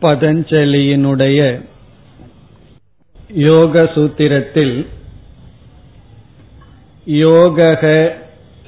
[0.00, 1.62] பதஞ்சலியினுடைய
[3.28, 4.86] யோக சூத்திரத்தில்
[7.06, 8.10] யோகக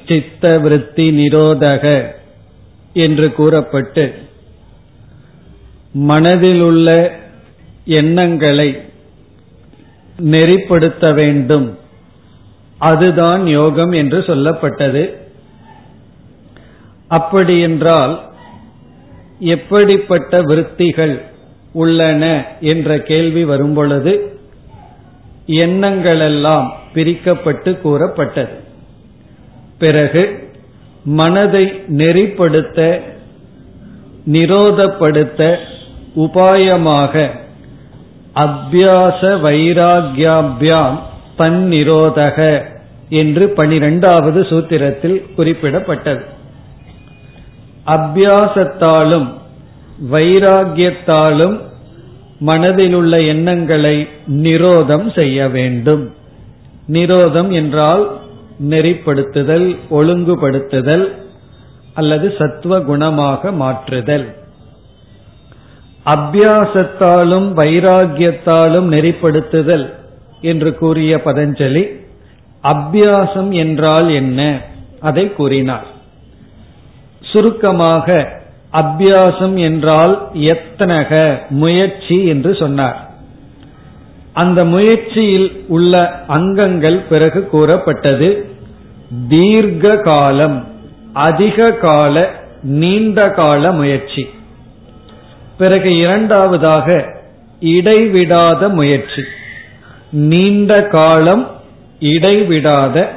[0.07, 2.15] சித்தவிருத்தி நிரோதக
[2.93, 4.15] என்று கூறப்பட்டு
[5.99, 7.11] மனதிலுள்ள
[7.85, 8.83] எண்ணங்களை
[10.21, 11.79] நெறிப்படுத்த வேண்டும்.
[12.79, 15.15] அதுதான் யோகம் என்று சொல்லப்பட்டது.
[17.09, 18.29] அப்படி என்றால்
[19.39, 21.30] எப்படிப்பட்ட விருத்திகள்
[21.73, 24.39] உள்ளன என்ற கேள்வி வரும்பொழுது
[25.47, 28.53] எண்ணங்களெல்லாம் பிரிக்கப்பட்டு கூறப்பட்டது.
[29.79, 30.53] பிறகு
[31.05, 33.01] மனதை நெறிப்படுத்த
[34.31, 35.57] நிரோதப்படுத்த
[36.17, 37.31] உபாயமாக
[38.35, 40.99] அபியாச வைராகியாபியாம்
[41.39, 42.65] தன்னிரோதக
[43.09, 46.25] என்று பனிரெண்டாவது சூத்திரத்தில் குறிப்பிடப்பட்டது.
[47.87, 49.39] அபியாசத்தாலும்
[50.09, 51.61] வைராகியத்தாலும்
[52.47, 56.15] மனதிலுள்ள எண்ணங்களை நிரோதம் செய்ய வேண்டும்.
[56.89, 58.21] நிரோதம் என்றால்
[58.69, 61.13] நெறிப்படுத்துதல் ஒழுங்குபடுத்துதல்
[61.95, 64.35] அல்லது சத்துவ குணமாக மாற்றுதல்.
[66.07, 69.95] அபியாசத்தாலும் வைராகியத்தாலும் நெறிப்படுத்துதல்
[70.41, 71.99] என்று கூறிய பதஞ்சலி
[72.63, 74.61] அபியாசம் என்றால் என்ன?
[75.01, 75.87] அதை கூறினார்.
[77.21, 78.39] சுருக்கமாக
[78.73, 83.11] அபியாசம் என்றால் எத்தனக முயற்சி என்று சொன்னார்.
[84.33, 88.51] அந்த முயற்சியில் உள்ள அங்கங்கள் பிறகு கூறப்பட்டது
[89.29, 90.67] தீர்க்க காலம்
[91.13, 92.31] அதிக கால
[92.63, 94.29] நீண்ட கால முயற்சி.
[95.59, 97.17] பிறகு இரண்டாவதாக
[97.61, 99.23] இடைவிடாத முயற்சி.
[100.11, 101.51] நீண்ட காலம்
[102.01, 103.11] இடைவிடாத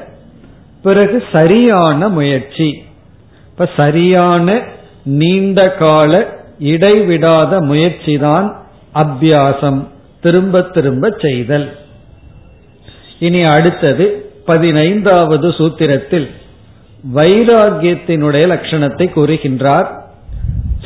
[0.83, 2.83] பிறகு சரியான முயற்சி.
[3.51, 4.61] இப்ப சரியான
[5.03, 6.27] நீண்ட கால
[6.59, 8.55] இடைவிடாத முயற்சிதான்
[8.95, 9.87] அபியாசம்.
[10.21, 11.77] திரும்ப திரும்ப செய்தல்.
[13.19, 16.29] இனி அடுத்தது பதினைந்தாவது சூத்திரத்தில்
[17.15, 19.87] வைராகியத்தினுடைய லட்சணத்தை கூறுகின்றார்.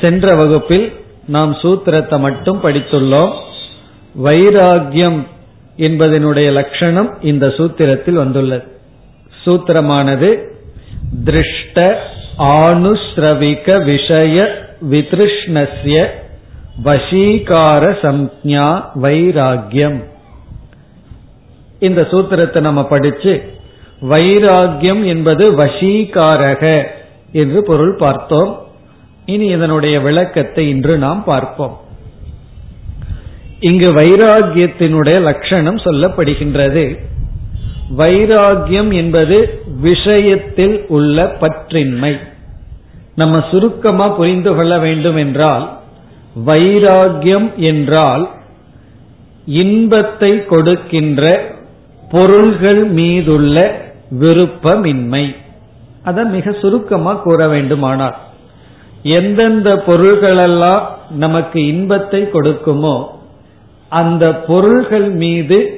[0.01, 0.93] சென்ற வகுப்பில்
[1.27, 3.33] நாம் சூத்திரத்தை மட்டும் படித்துள்ளோம்.
[4.23, 5.25] வைராகியம்
[5.77, 8.63] என்பதனுடைய லட்சணம் இந்த சூத்திரத்தில் வந்துள்ளது.
[9.45, 10.47] சூத்திரமானது
[11.23, 12.01] திருஷ்ட
[12.37, 16.07] ஆனுஸ்ரவிக விஷய விதிருஷ்ணஸ்ய
[16.83, 20.03] வசீகார சம்ஞா வைராகியம்.
[21.79, 23.41] இந்த சூத்திரத்தை நம்ம படிச்சு
[24.01, 26.87] வைராகியம் என்பது வசீகாரக
[27.31, 28.65] என்று பொருள் பார்த்தோம்.
[29.25, 31.77] இனி இதனுடைய விளக்கத்தை இன்று நாம் பார்ப்போம்.
[33.59, 36.99] இங்கு வைராகியத்தினுடைய லட்சணம் சொல்லப்படுகின்றது.
[37.95, 42.19] வைராகியம் என்பது விஷயத்தில் உள்ள பற்றின்மை.
[43.15, 45.79] நம்ம சுருக்கமா புரிந்து கொள்ள வேண்டும் என்றால்
[46.45, 48.29] வைராகியம் என்றால்
[49.45, 51.55] இன்பத்தை கொடுக்கின்ற
[52.09, 53.85] பொருள்கள் மீதுள்ள
[54.19, 55.35] விருப்பமின்மை.
[56.03, 58.17] அதை மிக சுருக்கமா கூற வேண்டுமானால்
[59.03, 63.07] எந்தெந்த பொருள்களெல்லாம் நமக்கு இன்பத்தை கொடுக்குமோ
[63.89, 65.76] அந்த பொருள்கள் மீது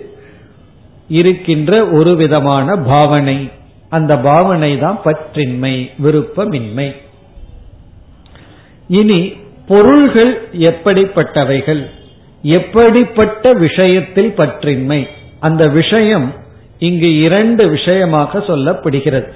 [1.10, 3.50] இருக்கின்ற ஒரு விதமான பாவனை.
[3.90, 6.96] அந்த பாவனை தான் பற்றின்மை விருப்பமின்மை.
[8.88, 9.34] இனி
[9.68, 11.86] பொருள்கள் எப்படிப்பட்டவைகள்?
[12.42, 15.08] எப்படிப்பட்ட விஷயத்தில் பற்றின்மை?
[15.40, 16.34] அந்த விஷயம்
[16.80, 19.32] இங்கு இரண்டு விஷயமாக சொல்லப்படுகிறது.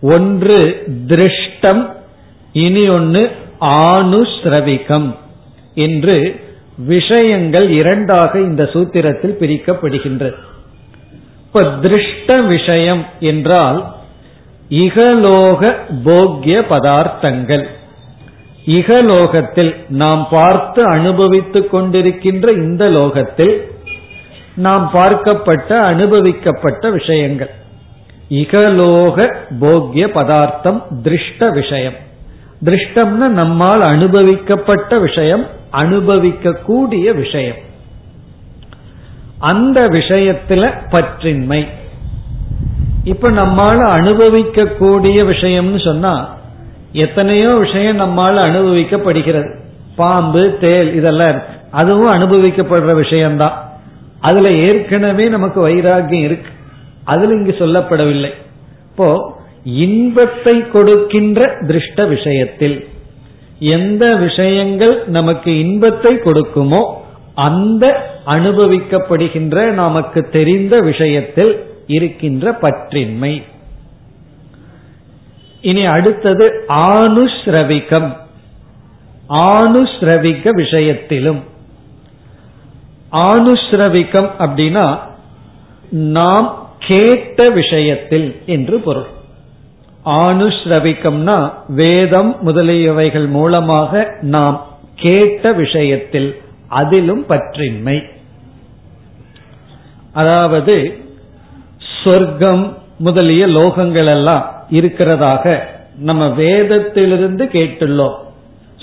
[0.00, 1.92] ஒன்று திருஷ்டம்
[2.52, 5.14] இனி ஒன்று ஆணுஸ்ரவிகம்
[5.74, 6.40] என்று
[6.76, 10.34] விஷயங்கள் இரண்டாக இந்த சூத்திரத்தில் பிரிக்கப்படுகின்றது
[11.56, 13.94] இப்ப திருஷ்ட விஷயம் என்றால்
[14.68, 17.64] இகலோக போக்கிய பதார்த்தங்கள்.
[18.66, 23.70] இகலோகத்தில் நாம் பார்த்து அனுபவித்துக் கொண்டிருக்கின்ற இந்த லோகத்தில்
[24.56, 27.50] நாம் பார்க்கப்பட்ட அனுபவிக்கப்பட்ட விஷயங்கள்.
[28.28, 31.98] இகலோக போக்கிய பதார்த்தம் திருஷ்ட விஷயம்
[32.64, 37.72] திருஷ்டம்னா நம்மால் அனுபவிக்கப்பட்ட விஷயம் அனுபவிக்கக்கூடிய விஷயம்.
[39.44, 41.66] அந்த விஷயத்துல பற்றின்மை.
[43.04, 46.36] இப்ப நம்மால அனுபவிக்கக்கூடிய விஷயம்னு சொன்னா
[46.92, 49.54] எத்தனையோ விஷயம் நம்மால் அனுபவிக்கப்படுகிறது.
[49.96, 51.54] பாம்பு தேல் இதெல்லாம் இருக்கு.
[51.70, 53.72] அதுவும் அனுபவிக்கப்படுற விஷயம்தான்.
[54.20, 56.50] அதுல ஏற்கனவே நமக்கு வைராகியம் இருக்கு.
[57.04, 58.30] அதுல இங்கு சொல்லப்படவில்லை.
[58.90, 62.88] இப்போ இன்பத்தை கொடுக்கின்ற திருஷ்ட விஷயத்தில்
[63.58, 67.02] எந்த விஷயங்கள் நமக்கு இன்பத்தை கொடுக்குமோ
[67.34, 73.42] அந்த அனுபவிக்கப்படுகின்ற நமக்கு தெரிந்த விஷயத்தில் இருக்கின்ற பற்றின்மை.
[75.60, 78.16] இனி அடுத்தது ஆனுஸ்ரவிகம்.
[79.28, 81.40] ஆணுஸ்ரவிக விஷயத்திலும்.
[83.12, 84.98] ஆணுஸ்ரவிகம் அப்படின்னா
[85.90, 89.06] நாம் கேட்ட விஷயத்தில் என்று பொருள்.
[90.04, 96.42] ஆணுஸ்ரவிக்கம்னா வேதம் முதலியவைகள் மூலமாக நாம் கேட்ட விஷயத்தில்
[96.80, 97.96] அதிலும் பற்றின்மை.
[100.12, 100.74] அதாவது
[102.02, 102.64] சொர்க்கம்
[102.98, 104.44] முதலிய லோகங்கள் எல்லாம்
[104.78, 105.44] இருக்கிறதாக
[106.08, 108.16] நம்ம வேதத்திலிருந்து கேட்டுள்ளோம்.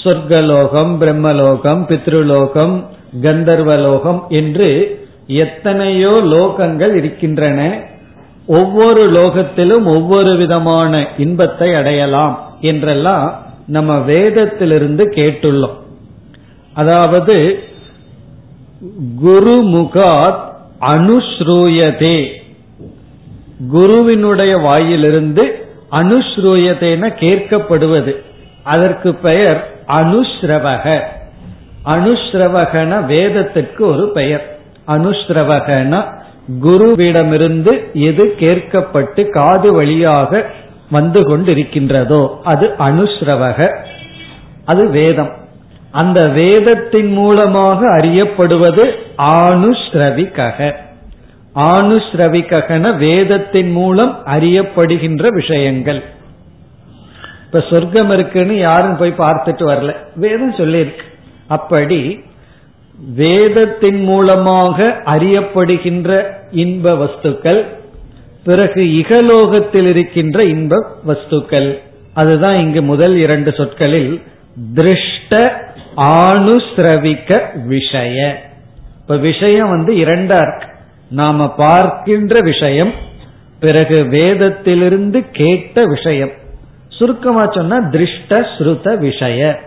[0.04, 2.76] சொர்க்கலோகம் பிரம்மலோகம் பித்ருலோகம்
[3.24, 4.70] கந்தர்வலோகம் என்று
[5.44, 7.60] எத்தனையோ லோகங்கள் இருக்கின்றன.
[8.60, 12.36] ஒவ்வொரு லோகத்திலும் ஒவ்வொரு விதமான இன்பத்தை அடையலாம்
[12.70, 13.28] என்றெல்லாம்
[13.68, 15.78] நம்ம வேதத்திலிருந்து கேட்டுள்ளோம்.
[16.74, 17.36] அதாவது
[19.24, 20.40] குருமுகாத்
[20.80, 22.32] அனுஸ்ரூயதே
[23.72, 25.44] குருவினுடைய வாயிலிருந்து
[25.92, 28.16] அனுஸ்ரூயதேன கேட்கப்படுவது.
[28.64, 31.00] அதற்கு பெயர் அனுஸ்ரவக
[31.86, 34.58] அனுஸ்ரவகன வேதத்திற்கு ஒரு பெயர்.
[34.88, 36.04] அனுஸ்ரவகன
[36.62, 40.50] குருவிடமிருந்து எது கேட்கப்பட்டு காது வழியாக
[40.92, 43.70] வந்து கொண்டிருக்கின்றதோ அது அனுஸ்ரவக
[44.66, 45.40] அது வேதம்.
[45.92, 50.76] அந்த வேதத்தின் மூலமாக அறியப்படுவது ஆணுஸ்ரவிகக.
[51.56, 56.04] ஆணுஸ்ரவிகன வேதத்தின் மூலம் அறியப்படுகின்ற விஷயங்கள்.
[57.46, 59.96] இப்ப சொர்க்கம் இருக்குன்னு யாரும் போய் பார்த்துட்டு வரல.
[60.16, 61.04] வேதம் சொல்லியிருக்கு.
[61.48, 62.24] அப்படி
[63.16, 67.66] வேதத்தின் மூலமாக அறியப்படுகின்ற இன்ப வஸ்துக்கள்
[68.44, 71.80] பிறகு இகலோகத்தில் இருக்கின்ற இன்ப வஸ்துக்கள்.
[72.14, 74.22] அதுதான் இங்கு முதல் இரண்டு சொற்களில்
[74.74, 75.64] திருஷ்ட
[75.96, 78.44] ஆணுஸ்ரவிக்க விஷய.
[79.02, 80.68] இப்ப விஷயம் வந்து இரண்டா இருக்கு.
[81.10, 82.94] நாம பார்க்கின்ற விஷயம்
[83.60, 86.32] பிறகு வேதத்திலிருந்து கேட்ட விஷயம்.
[86.90, 89.60] சுருக்கமா சொன்னா திருஷ்ட ஸ்ருத விஷய.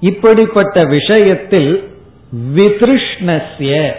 [0.00, 1.96] இப்படிப்பட்ட விஷயத்தில்
[2.54, 3.92] வித்ருஷ்ணஸ்ய.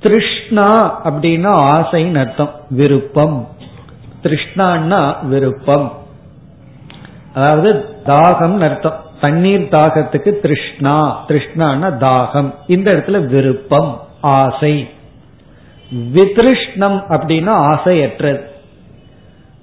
[0.00, 2.60] திருஷ்ணா அப்படின்னா ஆசைன்னு அர்த்தம்.
[2.70, 3.48] விருப்பம்.
[4.22, 5.98] திருஷ்ணான்னா விருப்பம்.
[7.34, 9.03] அதாவது தாகம் அர்த்தம்.
[9.24, 12.54] தண்ணீர் தாகத்துக்கு திருஷ்ணா திருஷ்ணான தாகம்.
[12.66, 14.88] இந்த இடத்துல விருப்பம் ஆசை.
[16.14, 18.40] வித்ருஷ்ணம் அப்படின்னா ஆசையற்றது.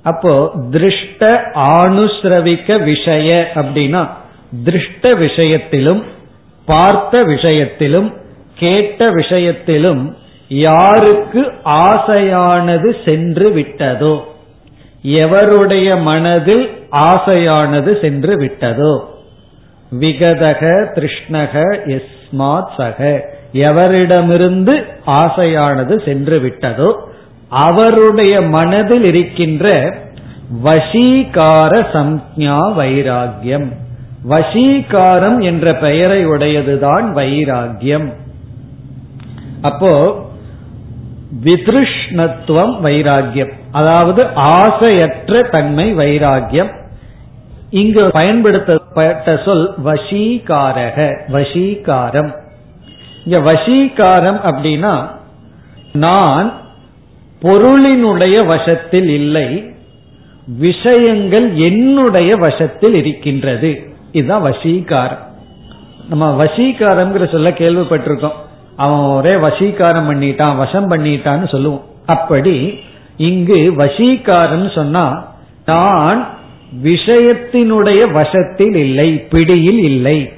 [0.04, 4.08] அப்போ திருஷ்ட ஆணுஸ்ரவிக்க விஷய அப்படின்னா
[4.66, 6.04] திருஷ்ட விஷயத்திலும்
[6.66, 8.14] பார்த்த விஷயத்திலும்
[8.56, 10.16] கேட்ட விஷயத்திலும்
[10.48, 14.22] யாருக்கு ஆசையானது சென்று விட்டதோ?
[15.04, 19.11] எவருடைய மனதில் ஆசையானது சென்று விட்டதோ?
[19.92, 20.62] விகதக
[20.96, 21.54] திருஷ்ணக
[21.86, 23.00] எஸ்மாத் சக.
[23.54, 26.94] எவரிடமிருந்து ஆசையானது சென்று விட்டதோ
[27.50, 29.66] அவருடைய மனதில் இருக்கின்ற
[30.64, 33.68] வசீகார சம்ஞா வைராகியம்
[34.30, 38.14] வசீகாரம் என்ற பெயரை உடையதுதான் வைராகியம்
[39.62, 40.24] அப்போ
[41.44, 46.72] வித்ருஷ்ணத்துவம் வைராகியம் அதாவது ஆசையற்ற தன்மை வைராகியம்
[47.72, 52.36] இங்கு பயன்படுத்தப்பட்ட சொல் வசீகாரக வசீகாரம்.
[53.26, 55.08] இங்க வசீகாரம் அப்படின்னா
[55.94, 56.54] நான்
[57.42, 59.74] பொருளினுடைய வசத்தில் இல்லை
[60.46, 63.94] விஷயங்கள் என்னுடைய வசத்தில் இருக்கின்றது.
[64.12, 65.24] இதுதான் வசீகாரம்.
[66.10, 68.40] நம்ம வசீகாரம்ங்கிற சொல்ல கேள்விப்பட்டிருக்கோம்.
[68.76, 71.84] அவன் ஒரே வசீகாரம் பண்ணிட்டான் வசம் பண்ணிட்டான்னு சொல்லுவோம்.
[72.06, 72.80] அப்படி
[73.18, 75.28] இங்கு வசீகாரம் சொன்னா
[75.66, 76.40] நான்
[76.84, 80.32] விஷயத்தினுடைய வசத்தில் இல்லை பிடியில் இல்லை.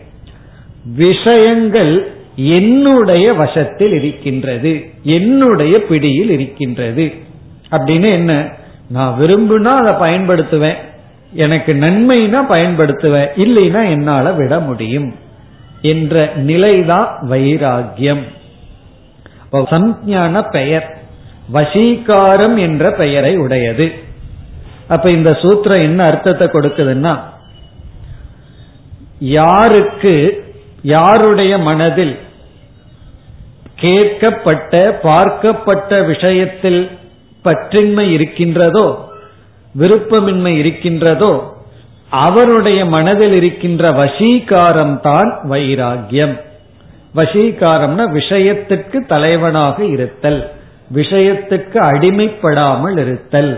[0.95, 7.13] விஷயங்கள் என்னுடைய வசத்தில் இருக்கின்றது என்னுடைய பிடியில் இருக்கின்றது.
[7.71, 8.49] அப்படின்னு என்ன?
[8.89, 10.75] நான் விரும்புனா அதை பயன்படுத்துவேன்.
[11.33, 13.27] எனக்கு நன்மைனா பயன்படுத்துவேன்.
[13.35, 15.15] இல்லைன்னா என்னால விட முடியும்
[15.81, 18.21] என்ற நிலைதான் வைராகியம்
[19.51, 20.97] சம்ஞான பெயர்
[21.53, 24.02] வசீகாரம் என்ற பெயரை உடையது.
[24.93, 27.13] அப்ப இந்த சூத்திரம் என்ன அர்த்தத்தை கொடுக்குதுன்னா
[29.38, 30.13] யாருக்கு
[30.95, 32.15] யாருடைய மனதில்
[33.75, 34.73] கேட்கப்பட்ட
[35.03, 36.81] பார்க்கப்பட்ட விஷயத்தில்
[37.45, 38.88] பற்றின்மை இருக்கின்றதோ
[39.75, 41.33] விருப்பமின்மை இருக்கின்றதோ
[42.23, 46.35] அவருடைய மனதில் இருக்கின்ற வசீகாரம் தான் வைராகியம்
[47.15, 50.41] வசீகாரம்னா விஷயத்துக்கு தலைவனாக இருத்தல்
[50.93, 53.53] விஷயத்துக்கு அடிமைப்படாமல் இருத்தல்.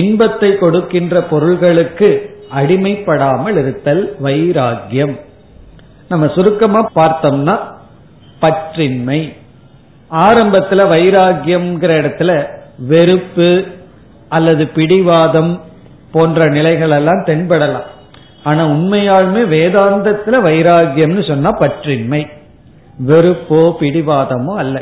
[0.00, 2.08] இன்பத்தை கொடுக்கின்ற பொருள்களுக்கு
[2.58, 5.14] அடிமைப்படாமல் இருத்தல் வைராகியம்
[6.08, 7.54] நம்ம சுருக்கமா பார்த்தோம்னா
[8.42, 9.20] பற்றின்மை.
[10.26, 12.32] ஆரம்பத்துல வைராகியம்ங்கிற இடத்துல
[12.88, 13.50] வெறுப்பு
[14.28, 15.52] அல்லது பிடிவாதம்
[16.12, 17.88] போன்ற நிலைகள் எல்லாம் தென்படலாம்.
[18.44, 22.22] ஆனா உண்மையாலுமே வேதாந்தத்துல வைராகியம்னு சொன்னா பற்றின்மை.
[23.06, 24.76] வெறுப்போ பிடிவாதமோ அல்ல.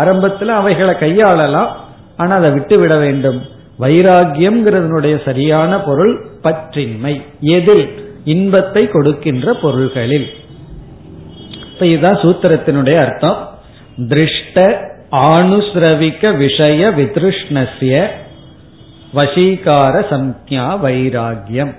[0.00, 1.70] ஆரம்பத்துல அவைகளை கையாளலாம்
[2.16, 3.40] ஆனா அதை விட்டு விட வேண்டும்.
[3.80, 7.22] வைராகியம்ங்கிறதனுடைய சரியான பொருள் பற்றின்மை.
[7.40, 8.14] எதில்?
[8.24, 10.30] இன்பத்தை கொடுக்கின்ற பொருள்களில்.
[11.72, 13.58] இப்ப இதுதான் சூத்திரத்தினுடைய அர்த்தம்.
[13.98, 14.78] திருஷ்ட
[15.10, 18.06] ஆணுஸ்ரவிக்க விஷய வித்ருஷ்ணசிய
[19.14, 21.74] வசீகார சம்யா வைராகியம்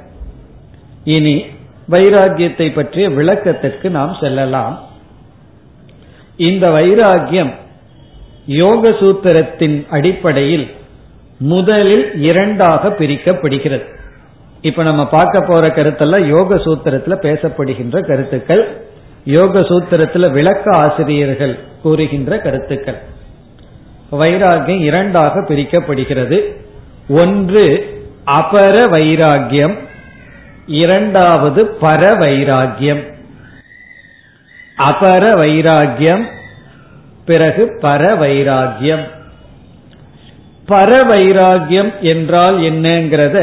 [1.04, 1.46] இனி
[1.90, 4.84] வைராகியத்தை பற்றிய விளக்கத்திற்கு நாம் செல்லலாம்.
[6.38, 7.54] இந்த வைராகியம்
[8.46, 10.68] யோக சூத்திரத்தின் அடிப்படையில்
[11.38, 13.96] முதலில் இரண்டாக பிரிக்கப்படுகிறது.
[14.62, 18.82] இப்ப நம்ம பார்க்க போற கருத்தெல்லாம் யோக சூத்திரத்துல பேசப்படுகின்ற கருத்துக்கள்
[19.26, 22.98] யோக சூத்திரத்துல விளக்க ஆசிரியர்கள் கூறுகின்ற கருத்துக்கள்.
[24.12, 26.56] வைராகியம் இரண்டாக பிரிக்கப்படுகிறது.
[27.10, 29.78] ஒன்று அபர வைராகியம்
[30.68, 33.04] இரண்டாவது பர வைராகியம்
[34.78, 36.26] அபர வைராகியம்
[37.26, 39.16] பிறகு பர வைராகியம்
[40.68, 43.38] பரவைராகியம் என்றால் என்னங்கிறத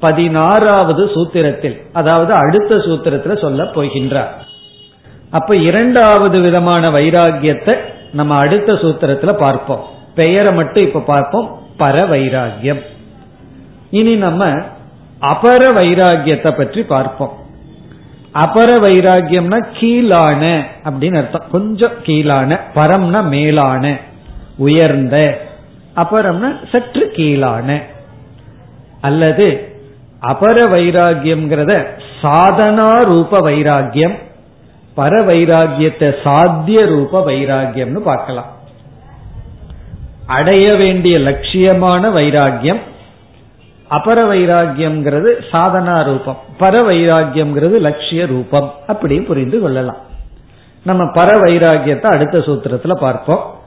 [0.00, 4.30] பதினாறாவது சூத்திரத்தில் அதாவது அடுத்த சூத்திரத்தில் சொல்ல போகின்றார்.
[5.30, 7.74] அப்ப இரண்டாவது விதமான வைராகியத்தை
[8.12, 9.82] நம்ம அடுத்த சூத்திரத்துல பார்ப்போம்.
[10.14, 11.48] பெயரை மட்டும் இப்ப பார்ப்போம்.
[11.78, 12.80] பர வைராகியம்
[13.90, 14.48] இனி நம்ம
[15.32, 17.34] அபர வைராகியத்தை பற்றி பார்ப்போம்.
[18.34, 20.42] அபர வைராகியம்னா கீழான
[20.84, 21.46] அப்படின்னு அர்த்தம்.
[21.52, 23.84] கொஞ்சம் கீழான பரம்னா மேலான
[24.56, 25.16] உயர்ந்த
[25.96, 27.82] அபரம்னா சற்று கீழான.
[29.00, 29.68] அல்லது
[30.20, 31.86] அபர வைராகியம்ங்கிறத
[32.22, 34.18] சாதனா ரூப வைராகியம்
[34.96, 38.50] பர வைராகியத்தை சாத்திய ரூப வைராகியம்னு பார்க்கலாம்.
[40.26, 42.80] அடைய வேண்டிய லட்சியமான வைராகியம்
[43.90, 49.96] அபர வைராகியம்ங்கிறது சாதனா ரூபம் பர வைராகியம்ங்கிறது லட்சிய ரூபம் அப்படியும் புரிந்து கொள்ளலாம்.
[50.84, 53.59] நம்ம பர வைராகியத்தை அடுத்த சூத்திரத்துல பார்ப்போம்.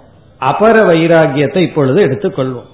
[0.49, 2.71] அபர வைராகியத்தை இப்பொழுது எடுத்துக்கொள்வோம்.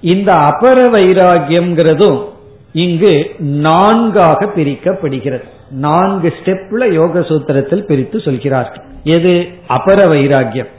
[0.00, 2.28] இந்த அபர வைராகியம்ங்கிறதும்
[2.72, 5.44] இங்கு நான்காக பிரிக்கப்படுகிறது.
[5.70, 8.84] நான்கு ஸ்டெப்ல யோக சூத்திரத்தில் பிரித்து சொல்கிறார்கள்.
[9.04, 9.48] எது?
[9.68, 10.70] அபர வைராகியம்.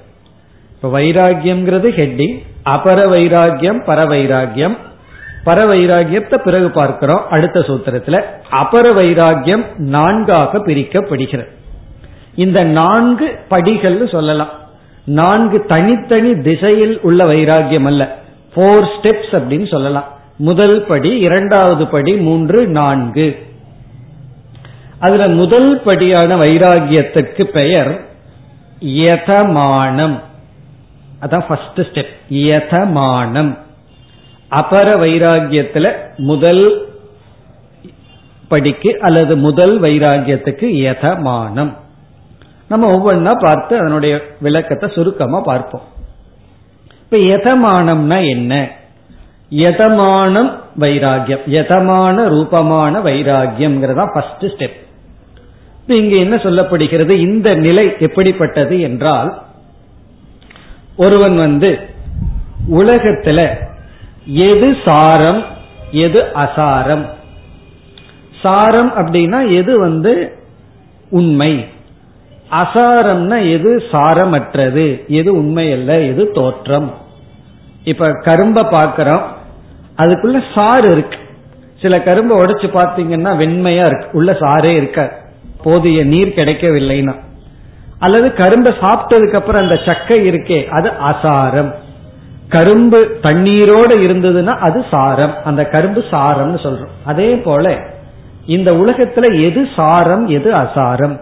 [0.76, 4.78] இப்ப வைராகியம்ங்கிறது ஹெட்டிங் அபர வைராகியம் பர வைராகியம்
[5.46, 8.22] பர வைராகியத்தை பிறகு பார்க்கிறோம் அடுத்த சூத்திரத்துல.
[8.52, 11.52] அபர வைராகியம் நான்காக பிரிக்கப்படுகிறது.
[12.36, 14.60] இந்த நான்கு படிகள் சொல்லலாம்.
[15.05, 18.17] நான்கு தனித்தனி திசையில் உள்ள வைராகியம் அல்ல
[18.53, 20.20] போர் ஸ்டெப்ஸ் அப்படின்னு சொல்லலாம்.
[20.38, 23.46] முதல் படி இரண்டாவது படி மூன்று நான்கு.
[25.00, 28.05] அதுல முதல் படியான வைராகியத்துக்கு பெயர்
[28.79, 30.20] யதமானம்.
[31.22, 33.58] அதான் ஃபர்ஸ்ட் ஸ்டெப் யதமானம்.
[34.50, 36.89] அபர வைராகியத்துல முதல்
[38.48, 41.77] படிக்கு அல்லது முதல் வைராகியத்துக்கு யதமானம்.
[42.72, 45.88] நம்ம ஒவ்வொன்றா பார்த்து அதனுடைய விளக்கத்தை சுருக்கமா பார்ப்போம்.
[47.04, 48.54] இப்ப யதமானம்னா என்ன?
[49.63, 51.46] யதமானம் வைராகியம்.
[51.58, 54.78] யதமான ரூபமான வைராகியம்ங்கிறதா ஃபர்ஸ்ட் ஸ்டெப்
[56.01, 57.13] இங்க என்ன சொல்லப்படுகிறது?
[57.28, 59.30] இந்த நிலை எப்படிப்பட்டது என்றால்
[60.98, 61.70] ஒருவன் வந்து
[62.80, 63.40] உலகத்துல
[64.46, 65.42] எது சாரம்
[66.06, 67.04] எது அசாரம்?
[68.42, 70.13] சாரம் அப்படின்னா எது வந்து
[71.10, 71.51] உண்மை?
[72.51, 76.93] அசாரம்னா எது சாரமற்றது எது உண்மை அல்ல எது தோற்றம்.
[77.84, 79.22] இப்ப கரும்ப பாக்கிறோம்
[79.98, 81.17] அதுக்குள்ள சாறு இருக்கு.
[81.81, 85.17] சில கரும்பை உடைச்சு பார்த்தீங்கன்னா வெண்மையா இருக்கு உள்ள சாரே இருக்க
[85.63, 87.15] போதிய நீர் கிடைக்கவில்லைன்னா.
[88.00, 91.72] அல்லது கரும்பை சாப்பிட்டதுக்கு அப்புறம் அந்த சக்கை இருக்கே அது அசாரம்.
[92.50, 95.34] கரும்பு தண்ணீரோடு இருந்ததுன்னா அது சாரம்.
[95.43, 96.96] அந்த கரும்பு சாரம்னு சொல்றோம்.
[97.05, 97.77] அதே போல
[98.46, 101.22] இந்த உலகத்துல எது சாரம் எது அசாரம்?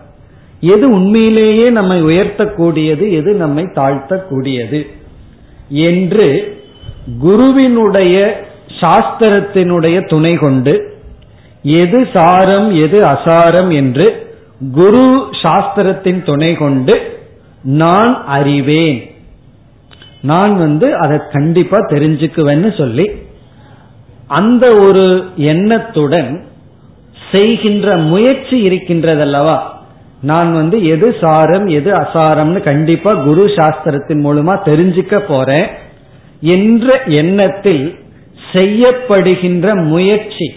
[0.62, 4.88] எது உண்மையிலேயே நம்மை உயர்த்தக்கூடியது எது நம்மை தாழ்த்தக்கூடியது?
[5.70, 6.58] என்று
[7.20, 8.46] குருவினுடைய
[8.82, 10.98] சாஸ்திரத்தினுடைய துணை கொண்டு
[11.64, 14.28] எது சாரம் எது அசாரம் என்று
[14.74, 17.22] குரு சாஸ்திரத்தின் துணை கொண்டு
[17.64, 19.12] நான் அறிவேன்.
[20.22, 23.12] நான் வந்து அதை கண்டிப்பா தெரிஞ்சுக்குவேன்னு சொல்லி
[24.28, 26.44] அந்த ஒரு எண்ணத்துடன்
[27.32, 29.58] செய்கின்ற முயற்சி இருக்கின்றதல்லவா?
[30.22, 35.68] நான் வந்து எது சாரம் எது அசாரம்னு கண்டிப்பா குரு சாஸ்திரத்தின் மூலமா தெரிஞ்சுக்க போறேன்.
[36.42, 38.00] என்ற எண்ணத்தில்
[38.54, 40.54] செய்யப்படுகின்ற முயற்சி.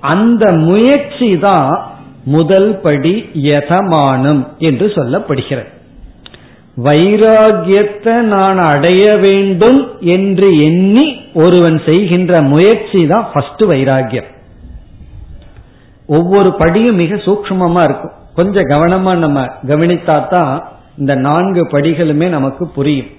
[0.00, 1.86] அந்த முயற்சி தான்
[2.24, 5.72] முதல் படி யதமானம் என்று சொல்லப்படுகிறது.
[6.84, 14.30] வைராகியத்தை நான் அடைய வேண்டும் என்று எண்ணி ஒருவன் செய்கின்ற முயற்சி தான் ஃபர்ஸ்ட் வைராகியம்.
[16.06, 18.12] ஒவ்வொரு படியும் மிக சூக்மமா இருக்கும்.
[18.34, 20.54] கொஞ்சம் கவனமா நம்ம கவனித்தா தான்
[20.98, 23.10] இந்த நான்கு படிகளுமே நமக்கு புரியும்.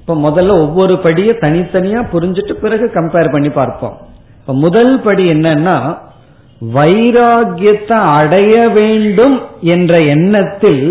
[0.00, 3.96] இப்ப முதல்ல ஒவ்வொரு படியை தனித்தனியா புரிஞ்சுட்டு பிறகு கம்பேர் பண்ணி பார்ப்போம்.
[4.40, 5.76] இப்ப முதல் படி என்னன்னா
[6.74, 10.84] வைராகியத்தை அடைய வேண்டும் என்ற எண்ணத்தில்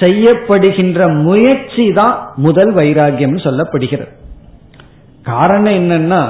[0.00, 4.12] செய்யப்படுகின்ற முயற்சி தான் முதல் வைராகியம் சொல்லப்படுகிறது.
[5.22, 6.22] காரணம் என்னன்னா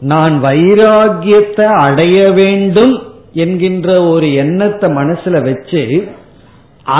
[0.00, 2.94] நான் வைராகியத்தை அடைய வேண்டும்
[3.38, 5.82] என்கின்ற ஒரு எண்ணத்தை மனசுல வச்சு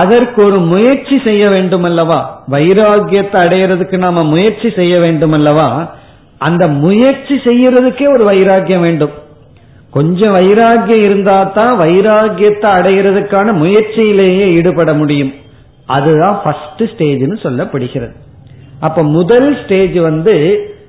[0.00, 2.18] அதற்கு ஒரு முயற்சி செய்ய வேண்டும் அல்லவா
[2.50, 5.68] வைராகியத்தை அடையிறதுக்கு நாம முயற்சி செய்ய வேண்டும் அல்லவா
[6.46, 9.14] அந்த முயற்சி செய்யறதுக்கே ஒரு வைராகியம் வேண்டும்.
[9.90, 15.32] கொஞ்சம் வைராகியம் இருந்தா தான் வைராகியத்தை அடைகிறதுக்கான முயற்சியிலேயே ஈடுபட முடியும்.
[15.86, 18.14] அதுதான் ஃபர்ஸ்ட் ஸ்டேஜ்னு சொல்லப்படுகிறது.
[18.80, 20.34] அப்ப முதல் ஸ்டேஜ் வந்து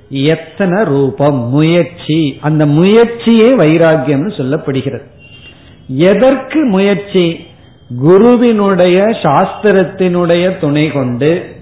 [0.08, 1.38] எத்தனை ரூபம்?
[1.48, 2.20] முயற்சி.
[2.40, 5.06] அந்த முயற்சியே வைராகியம்னு சொல்லப்படுகிறது.
[5.96, 7.46] எதற்கு முயற்சி?
[7.98, 11.58] குருவினுடைய சாஸ்திரத்தினுடைய துணை கொண்டு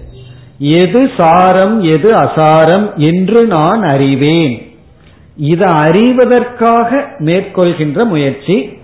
[0.57, 4.61] எது சாரம் எது அசாரம் என்று நான் அறிவேன்.
[5.35, 8.79] இதை அறிவதற்காக மேற்கொள்கின்ற முயற்சி.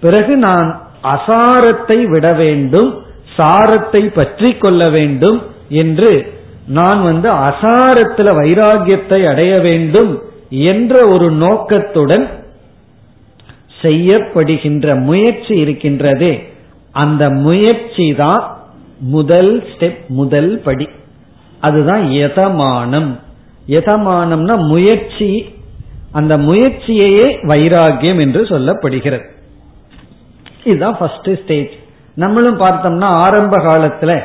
[0.00, 3.02] பிறகு நான் அசாரத்தை விட வேண்டும்
[3.36, 6.34] சாரத்தை பற்றி கொள்ள வேண்டும் என்று
[6.66, 12.30] நான் வந்து அசாரத்தில் வைராகியத்தை அடைய வேண்டும் என்ற ஒரு நோக்கத்துடன்
[13.82, 16.52] செய்யப்படுகின்ற முயற்சி இருக்கின்றதே.
[16.92, 18.56] அந்த முயற்சி தான்
[18.98, 20.88] முதல் ஸ்டெப் முதல் படி.
[21.60, 23.18] அதுதான் யதமானம்.
[23.68, 25.54] யதமானம்னா முயற்சி.
[26.12, 29.24] அந்த முயற்சியையே வைராகியம் என்று சொல்லப்படுகிறது.
[30.64, 31.70] இதுதான் ஃபர்ஸ்ட் ஸ்டேஜ்
[32.14, 34.20] நம்மளும் பார்த்தோம்னா ஆரம்ப காலத்துல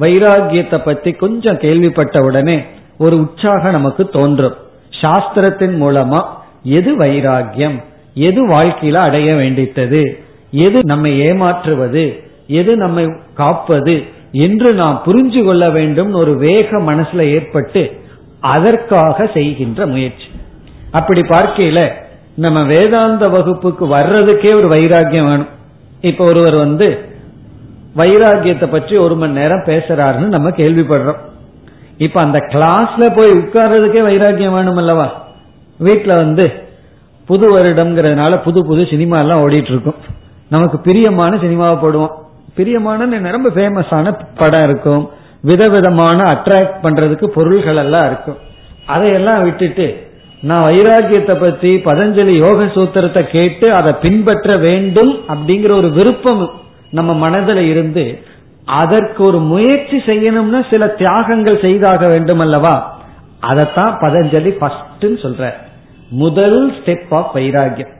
[0.00, 2.62] வைராகியத்தை பத்தி கொஞ்சம் கேள்விப்பட்ட உடனே
[2.98, 4.54] ஒரு உற்சாகம் நமக்கு தோன்றும்.
[5.00, 6.24] சாஸ்திரத்தின் மூலமா
[6.62, 7.82] எது வைராகியம்
[8.14, 10.18] எது வாழ்க்கையில அடைய வேண்டித்தது?
[10.50, 12.22] எது நம்மை ஏமாற்றுவது?
[12.46, 14.04] எது நம்மை காப்பது?
[14.32, 18.00] என்று நாம் புரிஞ்சு கொள்ள வேண்டும் ஒரு வேக மனசுல ஏற்பட்டு
[18.40, 20.24] அதற்காக செய்கின்ற முயற்சி.
[20.90, 21.90] அப்படி பார்க்கையில
[22.36, 25.46] நம்ம வேதாந்த வகுப்புக்கு வர்றதுக்கே ஒரு வைராக்கியம் வேணும்.
[26.00, 26.98] இப்ப ஒருவர் வந்து
[27.96, 31.18] வைராகியத்தை பற்றி ஒரு மணி நேரம் பேசுறாருன்னு நம்ம கேள்விப்படுறோம்.
[31.98, 35.26] இப்ப அந்த கிளாஸ்ல போய் உட்கார்றதுக்கே வைராக்கியம் வேணும் அல்லவா?
[35.84, 36.63] வீட்டுல வந்து
[37.26, 39.94] புது வருடம்ங்கிறதுனால புது புது சினிமா எல்லாம் ஓடிட்டு இருக்கும்
[40.48, 42.14] நமக்கு பிரியமான சினிமாவை போடுவோம்.
[42.54, 45.10] பிரியமான ரொம்ப ஃபேமஸான படம் இருக்கும்.
[45.42, 48.36] விதவிதமான அட்ராக்ட் பண்றதுக்கு பொருள்கள் எல்லாம் இருக்கும்.
[48.86, 50.06] அதையெல்லாம் விட்டுட்டு
[50.40, 56.50] நான் வைராக்கியத்தை பத்தி பதஞ்சலி யோக சூத்திரத்தை கேட்டு அதை பின்பற்ற வேண்டும் அப்படிங்கிற ஒரு விருப்பம்
[56.90, 58.22] நம்ம மனதில் இருந்து
[58.64, 62.96] அதற்கு ஒரு முயற்சி செய்யணும்னா சில தியாகங்கள் செய்தாக வேண்டும் அல்லவா
[63.40, 65.54] அதைத்தான் பதஞ்சலி ஃபர்ஸ்ட்னு சொல்ற
[66.10, 67.92] முதல் ஸ்டெப் ஆஃப் வைராகியம்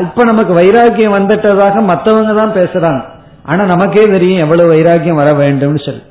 [0.00, 3.02] இப்ப நமக்கு வைராகியம் வந்துட்டதாக மற்றவங்க தான் பேசுறாங்க.
[3.44, 6.02] ஆனா நமக்கே தெரியும் எவ்வளவு வைராகியம் வர வேண்டும்னு சொல்லி.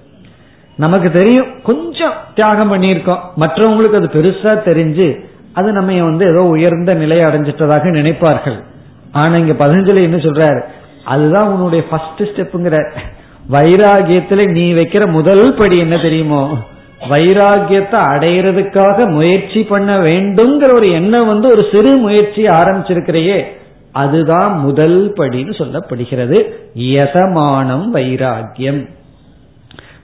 [0.75, 3.19] நமக்கு தெரியும் கொஞ்சம் தியாகம் பண்ணியிருக்கோம்.
[3.37, 8.63] மற்றவங்களுக்கு அது பெருசா தெரிஞ்சு அது நம்ம வந்து ஏதோ உயர்ந்த நிலை அடைஞ்சிட்டதாக நினைப்பார்கள்.
[9.11, 10.61] ஆனா இங்க பதஞ்சலி என்ன சொல்றாரு?
[11.05, 12.91] அதுதான் உன்னுடைய ஃபர்ஸ்ட் ஸ்டெப்புங்கிற
[13.51, 16.57] வைராகியத்துல நீ வைக்கிற முதல் படி என்ன தெரியுமோ?
[17.01, 23.43] வைராகியத்தை அடையிறதுக்காக முயற்சி பண்ண வேண்டும்ங்கிற ஒரு எண்ணம் வந்து ஒரு சிறு முயற்சி ஆரம்பிச்சிருக்கிறையே
[23.91, 26.51] அதுதான் முதல் படின்னு சொல்லப்படுகிறது.
[26.77, 28.87] யசமானம் வைராகியம்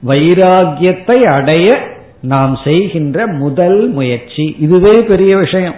[0.07, 1.77] வைராகியத்தை அடைய
[2.21, 4.55] நாம் செய்கின்ற முதல் முயற்சி.
[4.59, 5.75] இதுவே பெரிய விஷயம்.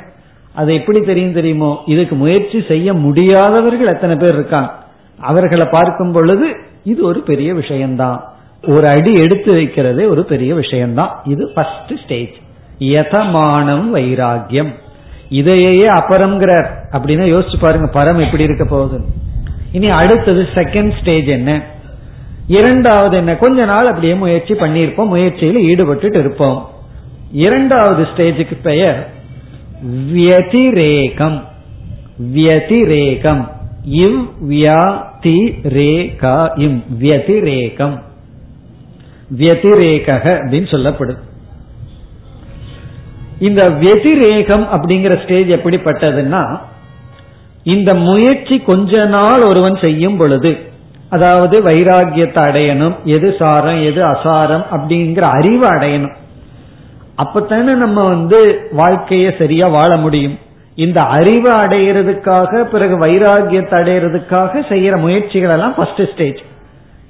[0.54, 1.84] அது எப்படி தெரியும் தெரியுமோ?
[1.86, 4.74] இதுக்கு முயற்சி செய்ய முடியாதவர்கள் எத்தனை பேர் இருக்காங்க?
[5.20, 8.35] அவர்களை பார்க்கும் பொழுது இது ஒரு பெரிய விஷயம்தான்.
[8.68, 11.22] ஒரு அடி எடுத்து வைக்கிறதே ஒரு பெரிய விஷயம்தான்.
[11.26, 12.34] இது ஃபர்ஸ்ட் ஸ்டேஜ்
[12.80, 14.74] யதமானம் வைராகியம்.
[15.30, 16.68] இதையே அபரம்ங்கிறார்.
[16.92, 19.04] அப்படின்னா யோசிச்சு பாருங்க பரம் எப்படி இருக்க போகுது?
[19.72, 21.62] இனி அடுத்தது செகண்ட் ஸ்டேஜ் என்ன?
[22.48, 23.36] இரண்டாவது என்ன?
[23.36, 25.08] கொஞ்ச நாள் அப்படியே முயற்சி பண்ணியிருப்போம்.
[25.08, 26.70] முயற்சியில் ஈடுபட்டு இருப்போம்.
[27.32, 29.10] இரண்டாவது ஸ்டேஜுக்கு பெயர்
[30.14, 31.44] வியதிரேகம்.
[32.36, 33.48] வியதிரேகம்.
[33.84, 38.02] இவ் வியாதி ரேகா இம் வியதிரேகம்.
[39.30, 40.08] வியதிரேக
[40.42, 41.22] அப்படின்னு சொல்லப்படுது
[43.40, 46.60] இந்த வெதிரேகம் அப்படிங்கிற ஸ்டேஜ் எப்படிப்பட்டதுன்னா
[47.64, 50.74] இந்த முயற்சி கொஞ்ச நாள் ஒருவன் செய்யும் பொழுது
[51.10, 56.16] அதாவது வைராகியத்தை அடையணும் எது சாரம் எது அசாரம் அப்படிங்கிற அறிவு அடையணும்.
[57.24, 60.38] அப்பத்தானே நம்ம வந்து வாழ்க்கையை சரியா வாழ முடியும்.
[60.76, 66.42] இந்த அறிவு அடையிறதுக்காக பிறகு வைராகியத்தை அடையிறதுக்காக செய்யற முயற்சிகள் எல்லாம் ஃபர்ஸ்ட் ஸ்டேஜ்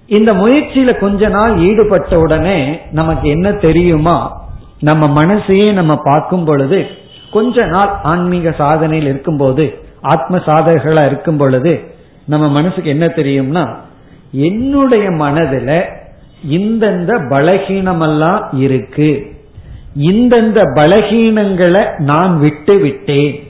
[0.07, 4.47] இந்த முயற்சியில கொஞ்ச நாள் ஈடுபட்ட உடனே நமக்கு என்ன தெரியுமா?
[4.79, 6.85] நம்ம மனசையே நம்ம பார்க்கும் பொழுது
[7.31, 11.93] கொஞ்ச நாள் ஆன்மீக சாதனையில் இருக்கும்போது ஆத்ம சாதகர்களா இருக்கும் பொழுது
[12.25, 13.75] நம்ம மனசுக்கு என்ன தெரியும்னா
[14.31, 15.93] என்னுடைய மனதுல
[16.49, 19.33] இந்தந்த பலகீனமெல்லாம் இருக்கு.
[19.99, 23.43] இந்தந்த பலகீனங்களை நான் விட்டு விட்டேன்.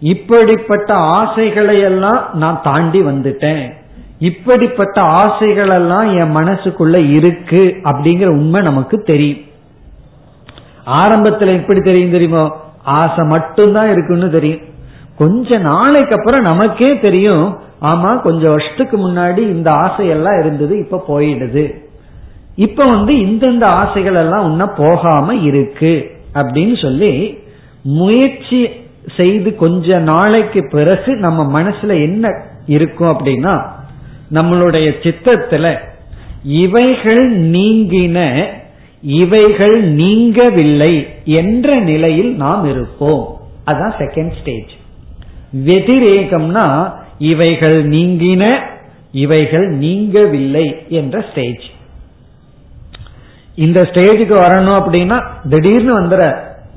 [0.00, 3.74] இப்படிப்பட்ட ஆசைகளை எல்லாம் நான் தாண்டி வந்துட்டேன்.
[4.20, 9.38] இப்படிப்பட்ட ஆசைகள் எல்லாம் என் மனசுக்குள்ள இருக்கு அப்படிங்கிற உண்மை நமக்கு தெரியும்.
[10.86, 12.56] ஆரம்பத்துல எப்படி தெரியும் தெரியுமோ?
[12.82, 14.60] ஆசை மட்டும்தான் இருக்குன்னு தெரியும்.
[15.18, 21.74] கொஞ்ச நாளைக்கு அப்புறம் நமக்கே தெரியும் ஆமா கொஞ்சம் வருஷத்துக்கு முன்னாடி இந்த ஆசையெல்லாம் இருந்தது இப்ப போயிடுது.
[22.56, 27.38] இப்ப வந்து இந்தந்த ஆசைகள் எல்லாம் உன்ன போகாம இருக்கு அப்படின்னு சொல்லி
[27.82, 28.68] முயற்சி
[29.16, 32.28] செய்து கொஞ்ச நாளைக்கு பிறகு நம்ம மனசுல என்ன
[32.66, 33.78] இருக்கும் அப்படின்னா
[34.32, 35.78] நம்மளுடைய சித்தத்துல
[36.42, 38.44] இவைகள் நீங்கின
[39.02, 43.40] இவைகள் நீங்கவில்லை என்ற நிலையில் நாம் இருப்போம்.
[43.66, 44.72] அதான் செகண்ட் ஸ்டேஜ்
[45.64, 48.44] வெதிரேகம்னா இவைகள் நீங்கின
[49.12, 51.64] இவைகள் நீங்கவில்லை என்ற ஸ்டேஜ்
[53.54, 56.22] இந்த ஸ்டேஜுக்கு வரணும் அப்படின்னா திடீர்னு வந்துற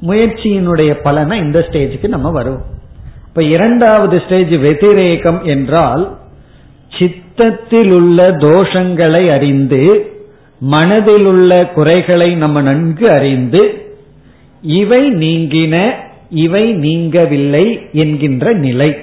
[0.02, 2.66] முயற்சியினுடைய பலனை இந்த ஸ்டேஜுக்கு நம்ம வருவோம்
[3.28, 6.18] இப்ப இரண்டாவது ஸ்டேஜ் வெதிரேகம் என்றால்
[7.00, 9.80] சித் சித்தத்தில் உள்ள தோஷங்களை அறிந்து
[10.60, 13.62] மனதில் உள்ள குறைகளை நம்ம நன்கு அறிந்து
[14.62, 15.76] இவை நீங்கின
[16.30, 18.96] இவை நீங்கவில்லை என்கின்ற நிலை.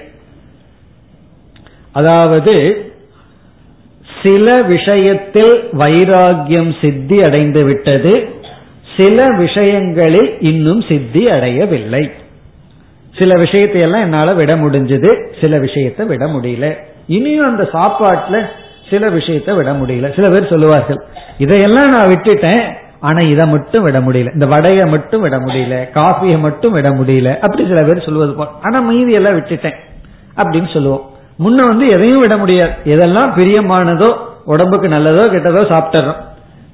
[1.93, 2.55] அதாவது
[4.23, 8.29] சில விஷயத்தில் வைராகியம் சித்தி அடைந்து விட்டது
[8.97, 12.11] சில விஷயங்களில் இன்னும் சித்தி அடையவில்லை.
[13.15, 16.89] சில விஷயத்தை எல்லாம் என்னால விட முடிஞ்சது சில விஷயத்தை விட முடியல.
[17.17, 18.39] இனியும் அந்த சாப்பாட்டுல
[18.91, 20.09] சில விஷயத்தை விட முடியல.
[20.15, 21.01] சில பேர் சொல்லுவார்கள்
[21.39, 22.63] இதையெல்லாம் நான் விட்டுட்டேன்
[23.01, 24.33] ஆனா இதை மட்டும் விட முடியல.
[24.33, 25.77] இந்த வடையை மட்டும் விட முடியல.
[25.95, 27.31] காஃபியை மட்டும் விட முடியல.
[27.39, 29.79] அப்படி சில பேர் சொல்லுவது போல் ஆனா மீதி எல்லாம் விட்டுட்டேன்
[30.37, 31.05] அப்படின்னு சொல்லுவோம்.
[31.39, 32.75] முன்ன வந்து எதையும் விட முடியாது.
[32.85, 34.11] எதெல்லாம் பிரியமானதோ
[34.45, 36.21] உடம்புக்கு நல்லதோ கெட்டதோ சாப்பிட்டுறோம்.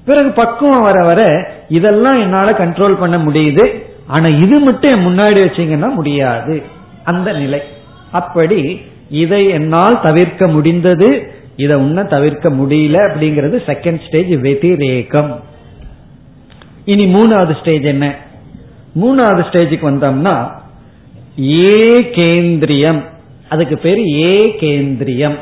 [0.05, 1.23] பிறகு பக்குவம் வர வர
[1.69, 3.65] இதெல்லாம் என்னால கண்ட்ரோல் பண்ண முடியுது.
[4.07, 6.57] ஆனா இது மட்டும் என் முன்னாடி வச்சீங்கன்னா முடியாது.
[7.05, 7.61] அந்த நிலை.
[8.11, 8.61] அப்படி
[9.11, 15.41] இதை என்னால் தவிர்க்க முடிந்தது இதை உன்ன தவிர்க்க முடியல அப்படிங்கிறது செகண்ட் ஸ்டேஜ் வெதிரேகம்
[16.85, 18.15] இனி மூணாவது ஸ்டேஜ் என்ன?
[19.01, 20.51] மூணாவது ஸ்டேஜுக்கு வந்தோம்னா
[21.41, 23.05] ஏ கேந்திரியம்
[23.49, 25.35] அதுக்கு பேரு ஏ கேந்திரியம்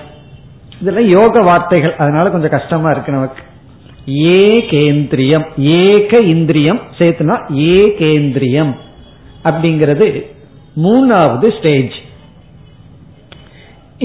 [0.81, 1.95] இதெல்லாம் யோக வார்த்தைகள்.
[1.97, 3.43] அதனால கொஞ்சம் கஷ்டமா இருக்கு நமக்கு.
[4.09, 8.75] ஏ கேந்திரியம் ஏக இந்திரியம் சேர்த்துனா ஏ கேந்திரியம்
[9.45, 10.27] அப்படிங்கிறது
[10.83, 11.95] மூணாவது ஸ்டேஜ்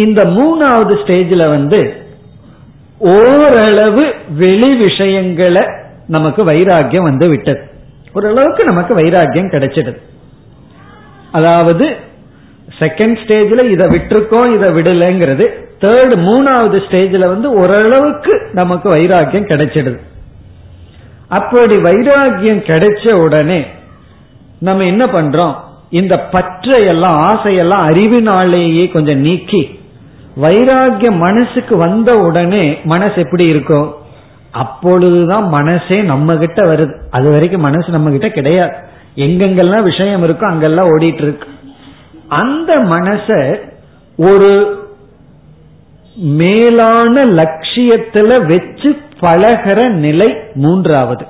[0.05, 1.79] இந்த மூணாவது ஸ்டேஜில் வந்து
[2.99, 4.03] ஓரளவு
[4.37, 5.63] வெளி விஷயங்களை
[6.07, 7.61] நமக்கு வைராக்கியம் வந்து விட்டது.
[8.13, 9.99] ஓரளவுக்கு நமக்கு வைராக்கியம் கிடைச்சிடுது
[11.31, 11.87] அதாவது
[12.79, 15.47] செகண்ட் ஸ்டேஜில் இதை விட்டுருக்கோம் இதை விடலைங்கிறது
[15.81, 19.99] தேர்ட் மூணாவது ஸ்டேஜில் வந்து ஓரளவுக்கு நமக்கு வைராக்கியம் கிடைச்சிடுது.
[21.27, 23.59] அப்படி வைராக்கியம் கிடைச்ச உடனே
[24.59, 25.55] நம்ம என்ன பண்றோம்?
[25.89, 29.78] இந்த பற்றையெல்லாம் ஆசையெல்லாம் அறிவினாலேயே கொஞ்சம் நீக்கி
[30.41, 33.95] வைராகியம் மனசுக்கு வந்த உடனே மனசு எப்படி இருக்கும்?
[34.51, 36.93] அப்பொழுதுதான் மனசே நம்ம கிட்ட வருது.
[37.11, 38.75] அது வரைக்கும் மனசு நம்ம கிட்ட கிடையாது.
[39.15, 41.47] எங்கெங்கெல்லாம் விஷயம் இருக்கோ அங்கெல்லாம் ஓடிட்டு இருக்கு
[42.27, 43.59] அந்த மனச
[44.17, 44.77] ஒரு
[46.15, 51.25] மேலான லட்சியத்துல வச்சு பழகிற நிலை மூன்றாவது.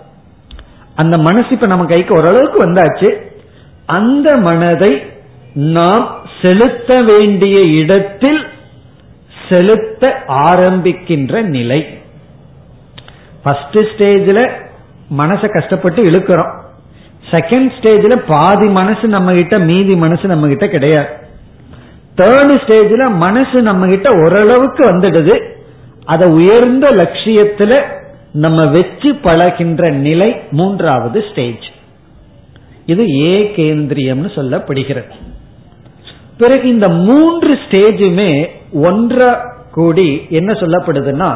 [0.95, 3.09] அந்த மனசு இப்ப நம்ம கைக்கு ஓரளவுக்கு வந்தாச்சு.
[3.85, 5.05] அந்த மனதை
[5.53, 8.47] நாம் செலுத்த வேண்டிய இடத்தில்
[9.49, 10.03] செலுத்த
[10.47, 11.81] ஆரம்பிக்கின்ற நிலை.
[13.43, 14.43] ஃபர்ஸ்ட் ஸ்டேஜில்
[15.19, 16.53] மனசை கஷ்டப்பட்டு இழுக்கிறோம்.
[17.31, 21.11] செகண்ட் ஸ்டேஜில் பாதி மனசு நம்ம கிட்ட மீதி மனசு நம்ம கிட்ட கிடையாது
[22.19, 25.35] தேர்டு ஸ்டேஜில் மனசு நம்ம கிட்ட ஓரளவுக்கு வந்துடுது.
[26.13, 27.73] அதை உயர்ந்த லட்சியத்துல
[28.43, 31.67] நம்ம வச்சு பழகின்ற நிலை மூன்றாவது ஸ்டேஜ்
[32.91, 35.11] இது ஏ கேந்திரியம்னு சொல்லப்படுகிறது.
[36.39, 38.31] பிறகு இந்த மூன்று ஸ்டேஜுமே
[38.71, 39.31] ஒன்றா
[39.71, 41.29] கூடி என்ன சொல்லப்படுதுன்னா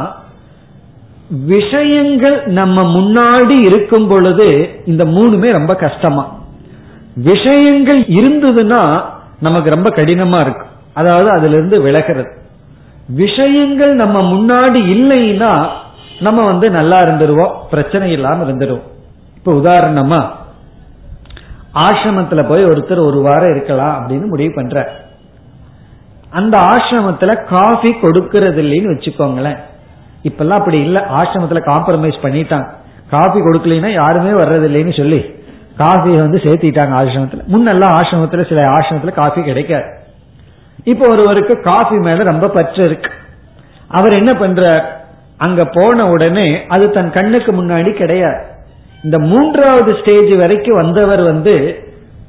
[1.46, 4.48] விஷயங்கள் நம்ம முன்னாடி இருக்கும் பொழுது
[4.86, 6.24] இந்த மூணுமே ரொம்ப கஷ்டமா.
[7.16, 8.82] விஷயங்கள் இருந்ததுன்னா
[9.40, 12.32] நமக்கு ரொம்ப கடினமா இருக்கும் அதாவது அதுல இருந்து விலகிறது.
[13.08, 15.52] விஷயங்கள் நம்ம முன்னாடி இல்லைன்னா
[16.20, 18.88] நம்ம வந்து நல்லா இருந்துருவோம் பிரச்சனை இல்லாம இருந்துருவோம்.
[19.36, 20.22] இப்ப உதாரணமா
[21.76, 25.02] ஆசிரமத்துல போய் ஒருத்தர் ஒரு வாரம் இருக்கலாம் அப்படின்னு முடிவு பண்ற.
[26.30, 29.58] அந்த ஆசிரமத்துல காஃபி கொடுக்கறது இல்லைன்னு வச்சுக்கோங்களேன்.
[30.24, 31.06] இப்பெல்லாம் அப்படி இல்ல.
[31.12, 32.68] ஆசிரமத்துல காம்ப்ரமைஸ் பண்ணிட்டான்.
[33.10, 35.36] காஃபி கொடுக்கலைன்னா யாருமே வர்றது இல்லைன்னு சொல்லி
[35.78, 37.42] காஃபியை வந்து சேர்த்திட்டாங்க ஆசிரமத்துல.
[37.52, 39.84] முன்னெல்லாம் ஆசிரமத்துல சில ஆசிரமத்துல காஃபி கிடைக்காது.
[40.84, 43.12] இப்போ ஒருவருக்கு காஃபி மேல ரொம்ப பற்று இருக்கு.
[43.88, 44.84] அவர் என்ன பண்றார்?
[45.38, 48.46] அங்க போன உடனே அது தன் கண்ணுக்கு முன்னாடி கிடையாது.
[49.04, 51.84] இந்த மூன்றாவது ஸ்டேஜ் வரைக்கும் வந்தவர் வந்து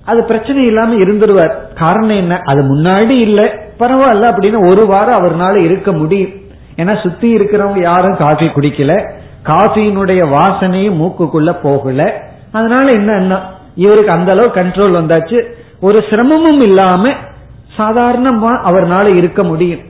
[0.05, 1.53] அது பிரச்சனை இல்லாம இருந்துருவார்.
[1.75, 2.41] காரணம் என்ன?
[2.45, 3.43] அது முன்னாடி இல்ல.
[3.79, 6.31] பரவாயில்ல அப்படின்னு ஒரு வாரம் அவர்னால இருக்க முடியும்.
[6.77, 9.11] ஏன்னா சுத்தி இருக்கிறவங்க யாரும் காஃபி குடிக்கல.
[9.45, 12.23] காஃபியினுடைய வாசனையும் மூக்குக்குள்ள போகல.
[12.53, 13.43] அதனால என்ன
[13.75, 15.45] இவருக்கு அந்த அளவு கண்ட்ரோல் வந்தாச்சு.
[15.81, 17.09] ஒரு சிரமமும் இல்லாம
[17.79, 19.81] சாதாரணமா அவர்னால இருக்க முடியும்.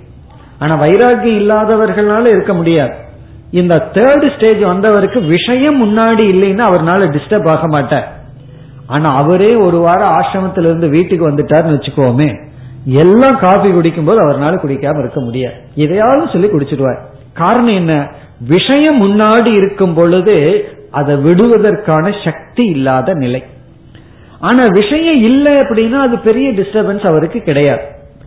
[0.59, 2.95] ஆனா வைராகியம் இல்லாதவர்களால இருக்க முடியாது.
[3.55, 8.19] இந்த தேர்ட் ஸ்டேஜ் வந்தவருக்கு விஷயம் முன்னாடி இல்லைன்னா அவர்னால டிஸ்டர்ப் ஆக மாட்டார்.
[8.87, 12.53] ஆனா அவரே ஒரு வாரம் ஆசிரமத்திலிருந்து இருந்து வீட்டுக்கு வந்துட்டாருன்னு வச்சுக்கோமே
[12.85, 15.55] எல்லாம் காஃபி குடிக்கும் போது அவர்னால குடிக்காம இருக்க முடியாது.
[15.75, 16.99] எதையாவது சொல்லி குடிச்சிடுவார்.
[17.33, 18.09] காரணம் என்ன?
[18.49, 23.45] விஷயம் முன்னாடி இருக்கும் பொழுது அதை விடுவதற்கான சக்தி இல்லாத நிலை.
[24.41, 27.83] ஆனா விஷயம் இல்லை அப்படின்னா அது பெரிய டிஸ்டர்பன்ஸ் அவருக்கு கிடையாது.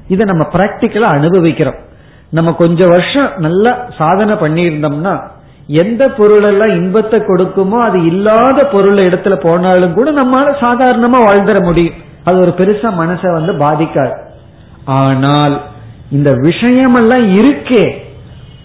[0.08, 1.86] இதை நம்ம பிராக்டிக்கலா அனுபவிக்கிறோம்.
[2.30, 5.22] நம்ம கொஞ்சம் வருஷம் நல்லா சாதனை பண்ணியிருந்தோம்னா
[5.68, 11.94] எந்த பொருள் எல்லாம் இன்பத்தை கொடுக்குமோ அது இல்லாத பொருள் இடத்துல போனாலும் கூட நம்மளால சாதாரணமா வாழ்ந்துட முடியும்.
[12.24, 14.14] அது ஒரு பெருசா மனசை வந்து பாதிக்காது.
[14.86, 15.62] ஆனால்
[16.10, 17.86] இந்த விஷயமெல்லாம் இருக்கே.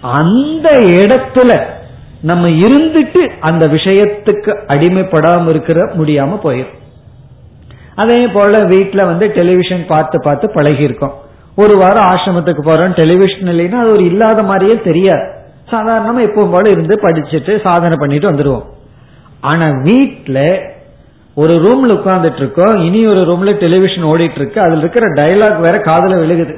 [0.01, 1.61] அந்த இடத்துல
[2.22, 6.79] நம்ம இருந்துட்டு அந்த விஷயத்துக்கு அடிமைப்படாம இருக்கிற முடியாம போயிடும்
[7.94, 11.14] அதே போல வீட்டுல வந்து டெலிவிஷன் பார்த்து பார்த்து பழகி இருக்கோம்
[11.57, 12.93] ஒரு வாரம் ஆசிரமத்துக்கு போறோம்.
[12.93, 15.31] டெலிவிஷன் இல்லைன்னா அது ஒரு இல்லாத மாதிரியே தெரியாது.
[15.71, 18.65] சாதாரணமா எப்பவும் போல இருந்து படிச்சுட்டு சாதனை பண்ணிட்டு வந்துடுவோம்
[19.41, 20.71] ஆனா வீட்டுல
[21.35, 26.15] ஒரு ரூம்ல உட்கார்ந்துட்டு இருக்கோம் இனி ஒரு ரூம்ல டெலிவிஷன் ஓடிட்டு இருக்கு அதுல இருக்கிற டைலாக் வேற காதல
[26.17, 26.55] விழுகுது.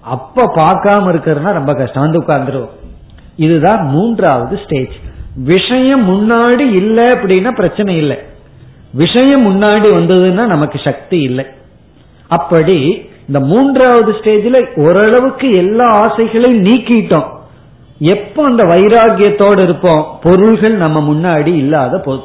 [0.00, 2.02] அப்ப பார்க்காம இருக்கிறதுனா ரொம்ப கஷ்டம்.
[2.02, 2.70] வந்து உட்கார்ந்துருவோம்.
[3.36, 4.92] இதுதான் மூன்றாவது ஸ்டேஜ்
[5.36, 8.18] விஷயம் முன்னாடி இல்லை அப்படின்னா பிரச்சனை இல்லை.
[8.92, 11.46] விஷயம் முன்னாடி வந்ததுன்னா நமக்கு சக்தி இல்லை.
[12.28, 17.28] அப்படி இந்த மூன்றாவது ஸ்டேஜில் ஓரளவுக்கு எல்லா ஆசைகளையும் நீக்கிட்டோம்.
[17.98, 20.18] எப்போ அந்த வைராகியத்தோடு இருப்போம்?
[20.22, 22.22] பொருள்கள் நம்ம முன்னாடி இல்லாத போது.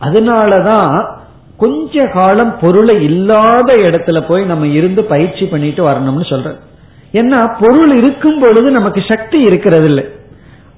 [0.00, 1.08] அதனாலதான்
[1.56, 6.54] கொஞ்ச காலம் பொருளை இல்லாத இடத்துல போய் நம்ம இருந்து பயிற்சி பண்ணிட்டு வரணும்னு சொல்ற
[7.12, 10.04] ஏன்னா பொருள் இருக்கும் பொழுது நமக்கு சக்தி இருக்கிறது இல்லை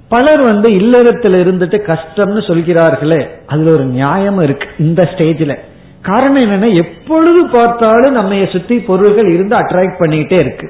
[0.09, 5.59] பலர் வந்து இல்லறத்துல இருந்துட்டு கஷ்டம்னு சொல்கிறார்களே அதுல ஒரு நியாயம் இருக்கு இந்த ஸ்டேஜில்
[6.03, 10.69] காரணம் என்னன்னா எப்பொழுது பார்த்தாலும் நம்ம சுத்தி பொருள்கள் இருந்து அட்ராக்ட் பண்ணிக்கிட்டே இருக்கு.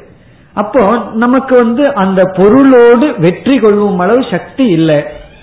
[0.55, 5.03] அப்போ நமக்கு வந்து அந்த பொருளோடு வெற்றி கொள்ளும் அளவு சக்தி இல்லை.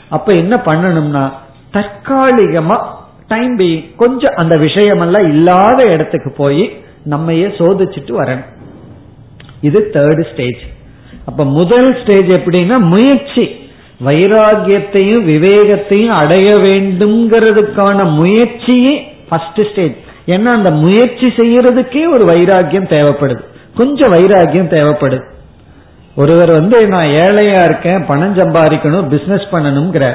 [0.09, 1.31] அப்ப என்ன பண்ணணும்னா
[1.73, 2.77] தற்காலிகமா
[3.27, 6.63] டைம் பி கொஞ்சம் அந்த விஷயமெல்லாம் இல்லாத இடத்துக்கு போய்
[7.03, 8.49] நம்மையே சோதிச்சுட்டு வரணும்.
[9.61, 10.61] இது தேர்ட் ஸ்டேஜ்
[11.25, 13.45] அப்ப முதல் ஸ்டேஜ் எப்படின்னா முயற்சி.
[14.07, 18.93] வைராகியத்தையும் விவேகத்தையும் அடைய வேண்டும்ங்கிறதுக்கான முயற்சியே
[19.29, 19.97] ஃபர்ஸ்ட் ஸ்டேஜ்
[20.33, 23.43] ஏன்னா அந்த முயற்சி செய்யறதுக்கே ஒரு வைராகியம் தேவைப்படுது.
[23.77, 25.25] கொஞ்சம் வைராகியம் தேவைப்படுது.
[26.15, 30.05] ஒருவர் வந்து நான் ஏழையா இருக்கேன் பணம் சம்பாதிக்கணும் பிசினஸ் பண்ணணுங்கிற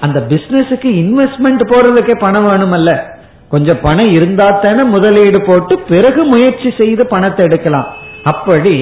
[0.00, 2.90] அந்த பிசினஸுக்கு இன்வெஸ்ட்மெண்ட் போறதுக்கே பணம் வேணுமல்ல.
[3.48, 7.88] கொஞ்சம் பணம் இருந்தா தானே முதலீடு போட்டு பிறகு முயற்சி செய்து பணத்தை எடுக்கலாம்.
[8.32, 8.74] அப்படி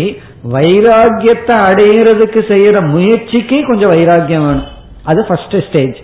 [0.55, 4.69] வைராகியத்தை அடையிறதுக்கு செய்யற முயற்சிக்கே கொஞ்சம் வைராகியம் வேணும்.
[5.05, 5.99] அது ஃபர்ஸ்ட் ஸ்டேஜ்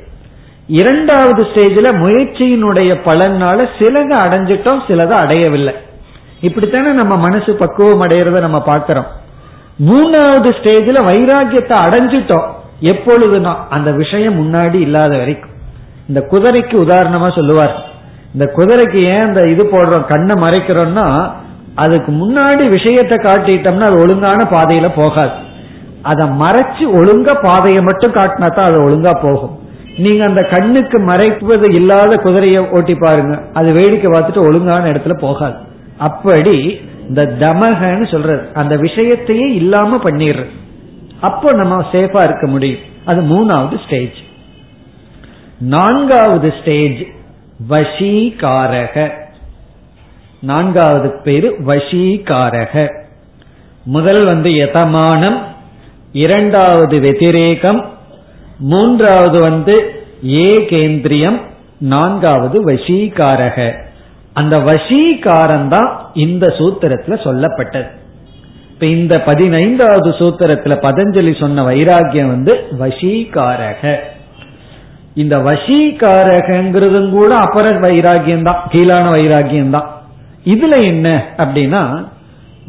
[0.68, 5.74] இரண்டாவது ஸ்டேஜில் முயற்சியினுடைய பலனால சிலதை அடைஞ்சிட்டோம் சிலதை அடையவில்லை.
[6.42, 9.06] இப்படித்தானே நம்ம மனசு பக்குவம் அடையிறத நம்ம பார்க்கிறோம்.
[9.88, 12.46] மூணாவது ஸ்டேஜில் வைராகியத்தை அடைஞ்சிட்டோம்.
[12.80, 15.50] எப்பொழுதுனா அந்த விஷயம் முன்னாடி இல்லாத வரைக்கும்.
[16.08, 17.74] இந்த குதிரைக்கு உதாரணமா சொல்லுவார்.
[18.32, 21.32] இந்த குதிரைக்கு ஏன் இந்த இது போடுறோம் கண்ணை மறைக்கிறோம்னா
[21.74, 25.30] அதுக்கு முன்னாடி விஷயத்தை காட்டிட்டோம்னா அது ஒழுங்கான பாதையில போகாது.
[26.02, 29.58] அதை மறைச்சு ஒழுங்கா பாதையை மட்டும் காட்டினா தான் அது ஒழுங்கா போகும்.
[29.96, 33.42] நீங்க அந்த கண்ணுக்கு மறைப்பது இல்லாத குதிரையை ஓட்டி பாருங்க.
[33.52, 35.54] அது வேடிக்கை பார்த்துட்டு ஒழுங்கான இடத்துல போகாது.
[35.98, 38.48] அப்படி இந்த தமகன்னு சொல்றது.
[38.54, 40.50] அந்த விஷயத்தையே இல்லாம பண்ணிடுறது.
[41.20, 42.78] அப்போ நம்ம சேஃபா இருக்க முடியும்.
[43.04, 44.14] அது மூணாவது ஸ்டேஜ்
[45.58, 47.06] நான்காவது ஸ்டேஜ்
[47.70, 49.10] வசீகாரக.
[50.40, 52.94] நான்காவது பேரு வசீகாரக.
[53.84, 55.42] முதல் வந்து யதமானம்.
[56.12, 57.92] இரண்டாவது வெதிரேகம்
[58.58, 61.40] மூன்றாவது வந்து ஏகேந்திரியம்
[61.78, 63.74] நான்காவது வசீகாரக.
[64.32, 67.86] அந்த வசீகாரம் தான் இந்த சூத்திரத்துல சொல்லப்பட்டது.
[68.70, 73.96] இப்ப இந்த பதினைந்தாவது சூத்திரத்துல பதஞ்சலி சொன்ன வைராகியம் வந்து வசீகாரக.
[75.14, 79.90] இந்த வசீகாரகங்கிறதும் கூட அபர வைராகியம் தான் கீழான வைராகியம் தான்
[80.44, 82.04] இதுல என்ன அப்படின்னா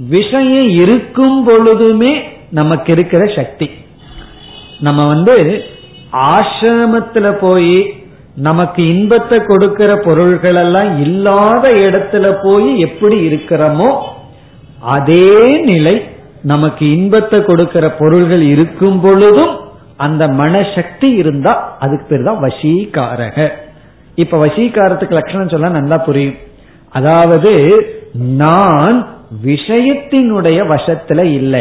[0.09, 2.21] விஷயம் இருக்கும் பொழுதுமே
[2.51, 3.69] நமக்கு இருக்கிற சக்தி.
[4.79, 5.63] நம்ம வந்து
[6.15, 8.03] ஆசிரமத்துல போய்
[8.35, 13.89] நமக்கு இன்பத்தை கொடுக்கிற பொருள்கள் எல்லாம் இல்லாத இடத்துல போய் எப்படி இருக்கிறோமோ
[14.79, 16.01] அதே நிலை
[16.41, 19.53] நமக்கு இன்பத்தை கொடுக்கிற பொருள்கள் இருக்கும் பொழுதும்
[19.97, 23.51] அந்த மனசக்தி இருந்தா அதுக்கு பேர் தான் வசீகாரக.
[24.15, 26.35] இப்ப வசீகாரத்துக்கு லட்சணம் சொல்ல நல்லா புரியும்.
[26.89, 27.53] அதாவது
[28.13, 28.97] நான்
[29.45, 31.55] விஷயத்தினுடைய வசத்துல இல்ல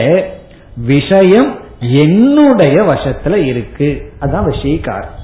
[0.86, 4.12] விஷயம் என்னுடைய வசத்துல இருக்கு.
[4.20, 5.22] அதான் வசீகாரம்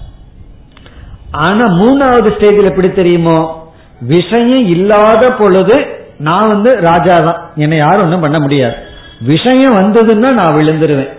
[1.30, 3.68] ஆனா மூணாவது ஸ்டேஜில் எப்படி தெரியுமோ?
[4.00, 5.86] விஷயம் இல்லாத பொழுது
[6.18, 8.74] நான் வந்து ராஜா தான் என்னை யாரும் ஒன்றும் பண்ண முடியாது.
[9.20, 11.12] விஷயம் வந்ததுன்னா நான் விழுந்துருவேன்.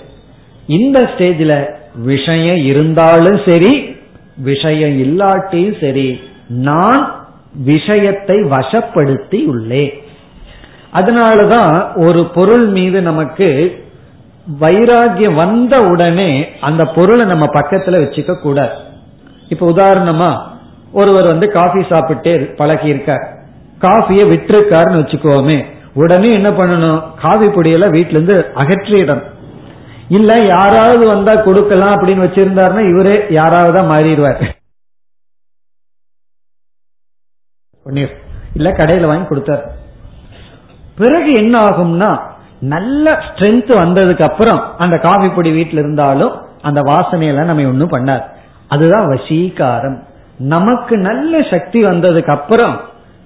[0.67, 3.95] இந்த ஸ்டேஜில் விஷயம் இருந்தாலும் சரி
[4.37, 9.93] விஷயம் இல்லாட்டியும் சரி நான் விஷயத்தை வசப்படுத்தி உள்ளேன்.
[10.93, 13.49] அதனாலதான் ஒரு பொருள் மீது நமக்கு
[14.59, 18.71] வைராகியம் வந்த உடனே அந்த பொருளை நம்ம பக்கத்துல வச்சுக்க கூடாது.
[19.49, 20.41] இப்ப உதாரணமா
[20.91, 23.37] ஒருவர் வந்து காஃபி சாப்பிட்டே பழகி இருக்கார்
[23.79, 27.15] காஃபியை விட்டுருக்காருன்னு வச்சுக்கோமே உடனே என்ன பண்ணணும்?
[27.21, 29.29] காஃபி பொடியெல்லாம் வீட்டுல இருந்து அகற்றிடணும்.
[30.09, 34.53] இல்ல யாராவது வந்தா கொடுக்கலாம் அப்படின்னு வச்சிருந்தாருன்னா இவரே யாராவது மாறிடுவார்.
[38.55, 39.75] இல்ல கடையில வாங்கி கொடுத்தார்.
[40.95, 42.29] பிறகு என்ன ஆகும்னா
[42.61, 48.23] நல்ல ஸ்ட்ரென்த் வந்ததுக்கு அப்புறம் அந்த காஃபி பொடி வீட்டில் இருந்தாலும் அந்த வாசனையெல்லாம் நம்ம ஒன்றும் பண்ணார்
[48.67, 50.03] அதுதான் வசீகாரம்.
[50.37, 52.79] நமக்கு நல்ல சக்தி வந்ததுக்கு அப்புறம்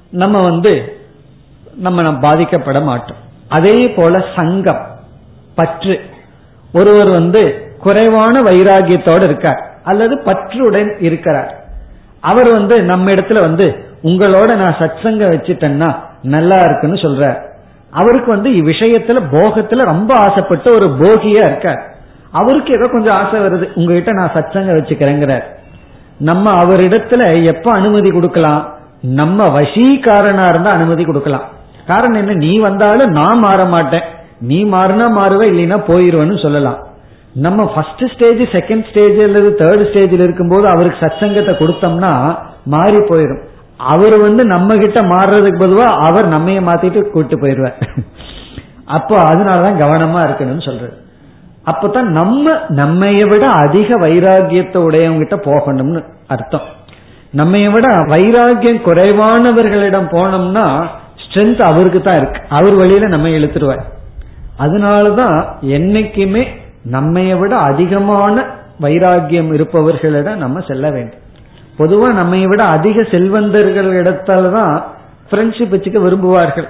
[0.10, 0.98] நம்ம வந்து
[1.76, 3.18] நம்ம பாதிக்கப்பட மாட்டோம்.
[3.50, 4.86] அதே போல சங்கம்
[5.56, 6.02] பற்று.
[6.74, 9.70] ஒருவர் வந்து குறைவான வைராகியத்தோடு இருக்கார்.
[9.84, 11.64] அல்லது பற்றுடன் இருக்கிறார்.
[12.20, 17.54] அவர் வந்து நம்ம இடத்துல வந்து உங்களோட நான் சத்சங்க வச்சுட்டேன்னா நல்லா இருக்குன்னு சொல்றார்.
[17.96, 21.82] அவருக்கு வந்து விஷயத்துல போகத்துல ரொம்ப ஆசைப்பட்டு ஒரு போகியா இருக்கார்.
[22.32, 23.68] அவருக்கு ஏதோ கொஞ்சம் ஆசை வருது.
[23.76, 25.46] உங்ககிட்ட நான் சச்சங்க வச்சுக்கிறேங்கிறார்.
[26.20, 28.62] நம்ம அவரிடத்துல எப்ப அனுமதி கொடுக்கலாம்?
[29.02, 31.46] நம்ம வசீகாரனா இருந்தா அனுமதி கொடுக்கலாம்.
[31.88, 32.34] காரணம் என்ன?
[32.34, 34.06] நீ வந்தாலும் நான் மாற மாட்டேன்.
[34.40, 36.80] நீ மாறினா மாறுவ இல்லைன்னா போயிருவேன்னு சொல்லலாம்.
[37.34, 42.14] நம்ம ஃபர்ஸ்ட் ஸ்டேஜ் செகண்ட் ஸ்டேஜ் அல்லது தேர்ட் ஸ்டேஜில் இருக்கும்போது அவருக்கு சச்சங்கத்தை கொடுத்தோம்னா
[42.66, 43.44] மாறி போயிடும்
[43.78, 47.80] அவர் வந்து நம்ம கிட்ட மாறுறதுக்கு பொதுவா அவர் நம்மைய மாத்திட்டு கூட்டு போயிடுவார்.
[48.86, 50.96] அப்போ அதனாலதான் கவனமா இருக்கணும்னு சொல்றது
[51.72, 56.68] அப்பதான் நம்ம நம்மைய விட அதிக வைராகியத்தை உடையவங்கிட்ட போகணும்னு அர்த்தம்.
[57.38, 60.66] நம்மைய விட வைராகியம் குறைவானவர்களிடம் போனோம்னா
[61.24, 62.42] ஸ்ட்ரென்த் அவருக்கு தான் இருக்கு.
[62.50, 63.84] அவர் வழியில நம்ம இழுத்துருவார்
[64.60, 65.38] அதனாலதான்
[65.78, 66.44] என்னைக்குமே
[66.92, 68.46] நம்மைய விட அதிகமான
[68.82, 71.24] வைராகியம் இருப்பவர்களிடம் நம்ம செல்ல வேண்டும்.
[71.80, 74.86] பொதுவா நம்மை விட அதிக செல்வந்தர்கள் இடத்துல தான்
[75.32, 76.68] ஃப்ரெண்ட்ஷிப் வச்சுக்க விரும்புவார்கள்.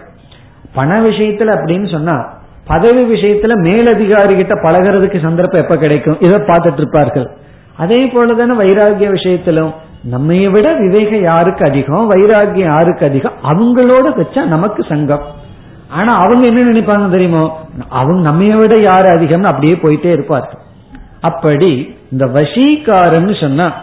[0.74, 2.34] பண விஷயத்துல அப்படின்னு சொன்னா
[2.68, 6.18] பதவி விஷயத்துல மேலதிகாரி கிட்ட பழகிறதுக்கு சந்தர்ப்பம் எப்ப கிடைக்கும்?
[6.20, 7.28] இதை பார்த்துட்டு இருப்பார்கள்.
[7.78, 13.34] அதே போலதானே வைராகிய விஷயத்திலும் நம்மை விட விவேகம் யாருக்கு அதிகம் வைராகியம் யாருக்கு அதிகம்?
[13.44, 15.22] அவங்களோட வச்சா நமக்கு சங்கம்.
[15.90, 17.60] ஆனா அவங்க என்ன நினைப்பாங்க தெரியுமோ?
[17.90, 20.62] அவங்க நம்மைய விட யாரு அதிகம்னு அப்படியே போயிட்டே இருப்பார்கள்.
[21.22, 23.74] அப்படி இந்த வசீகாரம்னு சொன்னா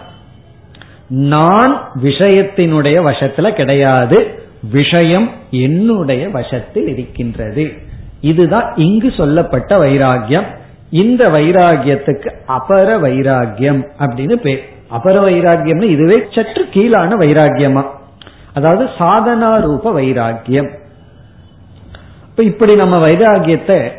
[1.12, 4.40] நான் விஷயத்தினுடைய வசத்துல கிடையாது
[4.72, 7.72] விஷயம் என்னுடைய வசத்தில் இருக்கின்றது.
[8.20, 10.44] இதுதான் இங்கு சொல்லப்பட்ட வைராகியம்.
[10.90, 17.84] இந்த வைராகியத்துக்கு அபர வைராகியம் அப்படின்னு பேர் அபர வைராகியம்னு இதுவே சற்று கீழான வைராகியமா?
[18.54, 20.70] அதாவது சாதனா ரூப வைராகியம்.
[22.30, 23.90] இப்ப இப்படி நம்ம வைராகியத்தை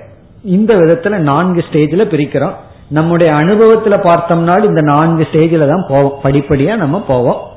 [0.43, 2.53] இந்த விதத்துல நான்கு ஸ்டேஜ்ல பிரிக்கிறோம்.
[2.87, 6.19] நம்முடைய அனுபவத்துல பார்த்தோம்னாலும் இந்த நான்கு ஸ்டேஜில தான் போவோம்.
[6.23, 7.51] படிப்படியா நம்ம போவோம்.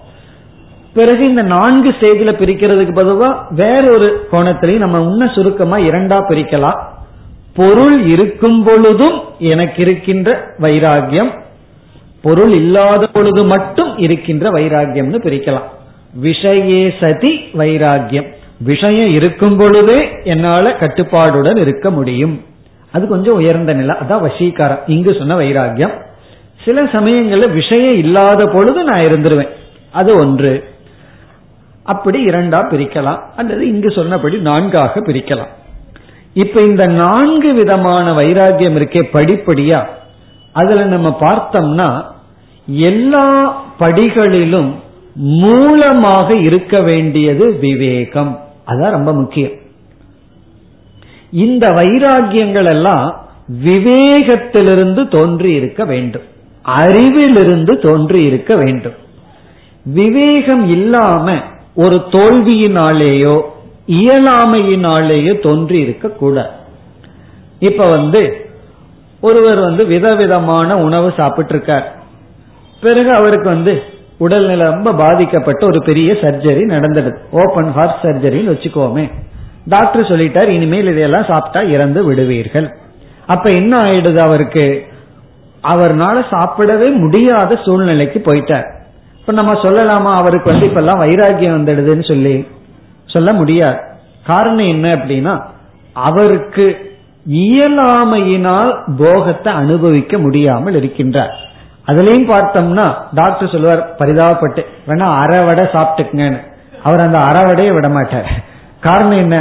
[0.95, 6.81] பிறகு இந்த நான்கு ஸ்டேஜில் பிரிக்கிறதுக்கு பொதுவா வேறொரு கோணத்திலையும் நம்ம இன்னும் சுருக்கமா இரண்டா பிரிக்கலாம்.
[7.55, 11.31] பொருள் இருக்கும் பொழுதும் எனக்கு இருக்கின்ற வைராகியம்.
[12.23, 15.62] பொருள் இல்லாத பொழுது மட்டும் இருக்கின்ற வைராகியம்னு பிரிக்கலாம்.
[16.23, 18.27] விஷயே சதி வைராகியம்.
[18.59, 22.41] விஷயம் இருக்கும் பொழுதே என்னால கட்டுப்பாடுடன் இருக்க முடியும்.
[22.97, 23.97] அது கொஞ்சம் உயர்ந்த நிலை.
[24.01, 24.83] அதான் வசீகாரம்.
[24.87, 25.95] இங்கு சொன்ன வைராகியம்
[26.65, 29.49] சில சமயங்கள்ல விஷயம் இல்லாத பொழுது நான் இருந்துருவேன்.
[29.91, 30.55] அது ஒன்று.
[31.83, 33.21] அப்படி இரண்டா பிரிக்கலாம்.
[33.37, 35.53] அல்லது இங்கு சொன்னபடி நான்காக பிரிக்கலாம்.
[36.35, 39.85] இப்ப இந்த நான்கு விதமான வைராகியம் இருக்கே படிப்படியா
[40.53, 42.05] அதுல நம்ம பார்த்தோம்னா
[42.66, 43.27] எல்லா
[43.79, 44.75] படிகளிலும்
[45.14, 48.41] மூலமாக இருக்க வேண்டியது விவேகம்.
[48.66, 49.64] அதான் ரொம்ப முக்கியம்.
[51.31, 53.24] இந்த வைராகியங்கள் எல்லாம்
[53.64, 56.22] விவேகத்திலிருந்து தோன்றி இருக்க வேண்டும்.
[56.79, 58.93] அறிவிலிருந்து தோன்றி இருக்க வேண்டும்.
[59.85, 61.35] விவேகம் இல்லாம
[61.74, 63.43] ஒரு தோல்வியினாலேயோ
[63.87, 66.55] இயலாமையினாலேயோ தோன்றி இருக்க கூட.
[67.59, 68.51] இப்ப வந்து
[69.20, 71.97] ஒருவர் வந்து விதவிதமான உணவு சாப்பிட்டு இருக்கார்
[72.81, 73.83] பிறகு அவருக்கு வந்து
[74.16, 77.18] உடல்நிலை ரொம்ப பாதிக்கப்பட்ட ஒரு பெரிய சர்ஜரி நடந்தது.
[77.31, 79.11] ஓபன் ஹார்ட் சர்ஜரின்னு வச்சுக்கோமே.
[79.67, 82.77] டாக்டர் சொல்லிட்டார் இனிமேல் இதையெல்லாம் சாப்பிட்டா இறந்து விடுவீர்கள்.
[83.27, 84.87] அப்ப என்ன ஆயிடுது அவருக்கு?
[85.62, 88.67] அவர்னால சாப்பிடவே முடியாத சூழ்நிலைக்கு போயிட்டார்.
[89.21, 92.49] இப்ப நம்ம சொல்லலாமா அவருக்கு வந்து இப்ப எல்லாம் வைராகியம் வந்துடுதுன்னு சொல்லி?
[93.07, 93.79] சொல்ல முடியாது.
[94.27, 95.43] காரணம் என்ன அப்படின்னா
[95.93, 96.95] அவருக்கு
[97.31, 101.33] இயலாமையினால் போகத்தை அனுபவிக்க முடியாமல் இருக்கின்றார்.
[101.87, 106.39] அதுலயும் பார்த்தோம்னா டாக்டர் சொல்லுவார் பரிதாபப்பட்டு வேணா அறவடை சாப்பிட்டுக்குங்கன்னு.
[106.83, 108.55] அவர் அந்த அறவடையை விட மாட்டார்
[108.87, 109.37] காரணம் என்ன?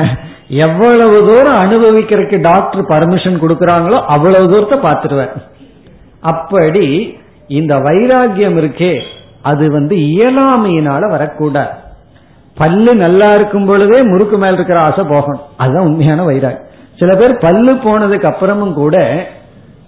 [0.65, 5.33] எவ்வளவு தூரம் அனுபவிக்கிறதுக்கு டாக்டர் பர்மிஷன் கொடுக்கறாங்களோ அவ்வளவு தூரத்தை பார்த்துருவேன்.
[6.31, 6.85] அப்படி
[7.59, 8.93] இந்த வைராகியம் இருக்கே
[9.49, 11.73] அது வந்து இயலாமையினால வரக்கூடாது
[12.57, 16.61] பல்லு நல்லா இருக்கும் பொழுதே முறுக்கு மேல இருக்கிற ஆசை போகணும் அதுதான் உண்மையான வைராக்.
[16.99, 18.97] சில பேர் பல்லு போனதுக்கு அப்புறமும் கூட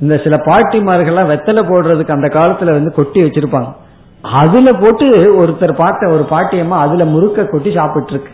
[0.04, 3.70] இந்த சில பாட்டிமார்கள்லாம் வெத்தலை போடுறதுக்கு அந்த காலத்துல வந்து கொட்டி வச்சிருப்பாங்க.
[4.42, 5.06] அதுல போட்டு
[5.42, 8.34] ஒருத்தர் பார்த்த ஒரு பாட்டியம்மா அதுல முறுக்க கொட்டி சாப்பிட்டு இருக்கு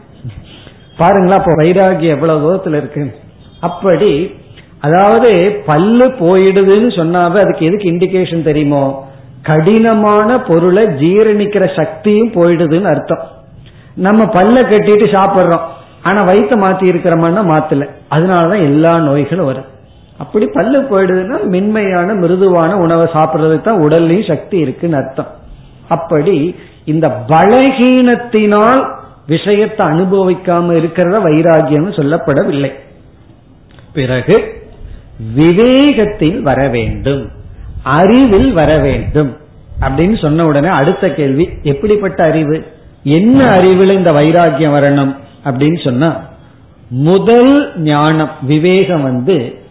[0.99, 3.15] பாருங்களா அப்ப வைராகியம் எவ்வளவு தூரத்துல இருக்கு?
[3.59, 4.35] அப்படி
[4.79, 9.05] அதாவது பல்லு போயிடுதுன்னு சொன்னாவே அதுக்கு எதுக்கு இண்டிகேஷன் தெரியுமோ?
[9.41, 13.23] கடினமான பொருளை ஜீரணிக்கிற சக்தியும் போயிடுதுன்னு அர்த்தம்.
[13.95, 15.65] நம்ம பல்ல கட்டிட்டு சாப்பிட்றோம்.
[16.03, 17.89] ஆனா வயிற்ற மாத்தி இருக்கிறோம்னா மாத்தல.
[18.11, 19.65] அதனாலதான் எல்லா நோய்களும் வரும்.
[20.17, 25.27] அப்படி பல்லு போயிடுதுன்னா மென்மையான மிருதுவான உணவை சாப்பிட்றதுக்கு தான் உடல்லையும் சக்தி இருக்குன்னு அர்த்தம்.
[25.87, 32.71] அப்படி இந்த பலகீனத்தினால் விஷயத்தை அனுபவிக்காம இருக்கிறத வைராகியம் சொல்லப்படவில்லை.
[33.93, 34.61] பிறகு
[35.35, 37.29] விவேகத்தில் வர வேண்டும்.
[37.83, 39.37] அறிவில் வர வேண்டும்.
[39.81, 42.65] அப்படின்னு சொன்ன உடனே அடுத்த கேள்வி எப்படிப்பட்ட அறிவு?
[43.03, 45.15] என்ன அறிவில் இந்த வைராகியம் வரணும்?
[45.43, 46.21] அப்படின்னு சொன்னா
[46.89, 49.61] முதல் ஞானம் விவேகம் வந்து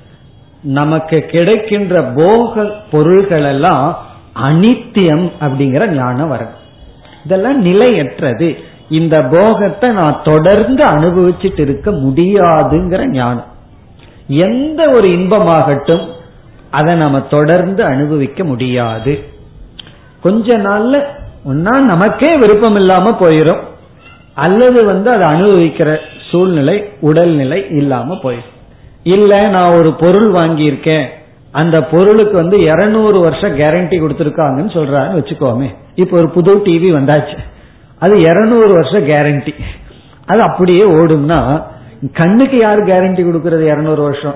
[0.63, 4.07] நமக்கு கிடைக்கின்ற போக பொருள்கள் எல்லாம்
[4.43, 6.61] அனித்தியம் அப்படிங்கிற ஞானம் வரும்
[7.25, 8.57] இதெல்லாம் நிலையற்றது.
[8.99, 13.51] இந்த போகத்தை நான் தொடர்ந்து அனுபவிச்சுட்டு இருக்க முடியாதுங்கிற ஞானம்.
[14.27, 16.05] எந்த ஒரு இன்பமாகட்டும்
[16.71, 19.13] அதை நம்ம தொடர்ந்து அனுபவிக்க முடியாது.
[20.21, 20.97] கொஞ்ச நாள்ல
[21.49, 23.63] ஒன்னா நமக்கே விருப்பம் இல்லாம போயிடும்
[24.35, 25.91] அல்லது வந்து அதை அனுபவிக்கிற
[26.31, 28.51] சூழ்நிலை உடல்நிலை இல்லாம போயிடும்
[29.03, 31.07] இல்ல நான் ஒரு பொருள் வாங்கியிருக்கேன்.
[31.53, 35.69] அந்த பொருளுக்கு வந்து இருநூறு வருஷம் கேரண்டி கொடுத்துருக்காங்கன்னு சொல்றான்னு வச்சுக்கோமே.
[35.95, 37.39] இப்ப ஒரு புது டிவி வந்தாச்சு.
[38.03, 39.55] அது இருநூறு வருஷம் கேரண்டி
[40.27, 41.63] அது அப்படியே ஓடும்னா
[42.13, 44.35] கண்ணுக்கு யார் கேரண்டி கொடுக்கறது இருநூறு வருஷம்?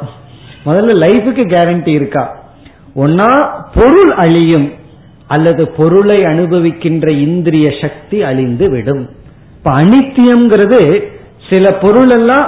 [0.67, 2.25] முதல்ல லைஃபுக்கு கேரண்டி இருக்கா?
[2.97, 3.31] ஒன்னா
[3.75, 4.73] பொருள் அழியும்.
[5.29, 9.09] அல்லது பொருளை அனுபவிக்கின்ற இந்திரிய சக்தி அழிந்து விடும்.
[9.57, 10.81] இப்ப அனித்தியம்ங்கிறது
[11.51, 12.47] சில பொருள் எல்லாம்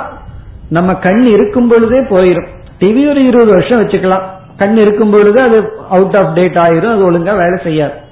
[0.68, 2.48] நம்ம கண் இருக்கும் பொழுதே போயிடும்
[2.80, 4.26] டிவி ஒரு இருபது வருஷம் வச்சுக்கலாம்.
[4.56, 5.58] கண் இருக்கும் பொழுது அது
[5.90, 8.06] அவுட் ஆஃப் டேட் ஆயிரும் அது ஒழுங்கா வேலை செய்யாது.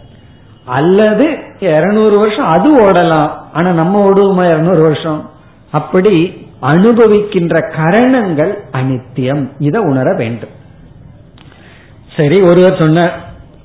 [0.66, 3.30] அல்லது இருநூறு வருஷம் அது ஓடலாம்.
[3.52, 5.30] ஆனா நம்ம ஓடுவோமா இருநூறு வருஷம்?
[5.70, 9.50] அப்படி அனுபவிக்கின்ற கரணங்கள் அனித்தியம்.
[9.58, 10.54] இதை உணர வேண்டும்.
[12.16, 13.10] சரி ஒருவர் சொன்ன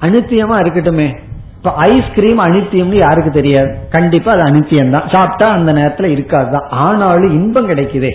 [0.02, 1.18] அனித்தியமா இருக்கட்டுமே.
[1.58, 3.78] இப்ப ஐஸ்கிரீம் அனித்தியம்னு யாருக்கு தெரியாது?
[3.90, 8.12] கண்டிப்பா அது அனித்தியம் தான் சாப்பிட்டா அந்த நேரத்துல இருக்காதுதான் ஆனாலும் இன்பம் கிடைக்குதே.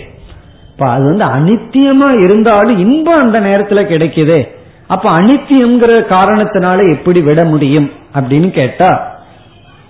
[0.71, 4.47] இப்ப அது வந்து அனித்தியமா இருந்தாலும் இன்பம் அந்த நேரத்துல கிடைக்குதே.
[4.87, 9.19] அப்ப அனித்தியம்ங்கிற காரணத்தினால எப்படி விட முடியும் அப்படின்னு கேட்டா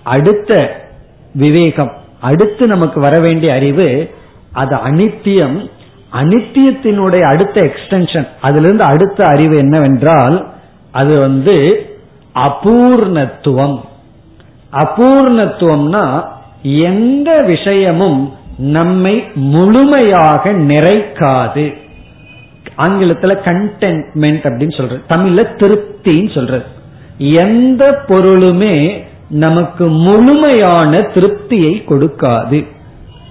[0.04, 0.80] அடுத்த
[1.34, 4.10] விவேகம் அடுத்து நமக்கு வர வேண்டிய அறிவு
[4.52, 5.70] அது அனித்தியம்
[6.12, 10.48] அனித்தியத்தினுடைய அடுத்த எக்ஸ்டென்ஷன் அதிலிருந்து அடுத்த அறிவு என்னவென்றால்
[10.92, 11.86] அது வந்து
[12.34, 13.80] அபூர்ணத்துவம்.
[14.72, 16.28] அபூர்ணத்துவம்னா
[16.62, 21.78] எந்த விஷயமும் நம்மை முழுமையாக நிறைக்காது.
[22.78, 25.02] ஆங்கிலத்துல கண்டென்ட்மெண்ட் அப்படின்னு சொல்றது.
[25.08, 26.64] தமிழ்ல திருப்தின்னு சொல்றது.
[27.18, 32.66] எந்த பொருளுமே நமக்கு முழுமையான திருப்தியை கொடுக்காது.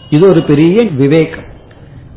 [0.10, 1.46] இது ஒரு பெரிய விவேகம்.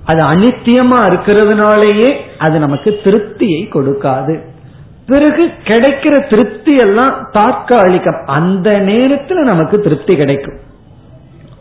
[0.05, 4.41] அது அனித்தியமா இருக்கிறதுனாலேயே அது நமக்கு திருப்தியை கொடுக்காது.
[5.07, 10.59] பிறகு கிடைக்கிற திருப்தி எல்லாம் தாற்காலிகம் அந்த நேரத்தில் நமக்கு திருப்தி கிடைக்கும்.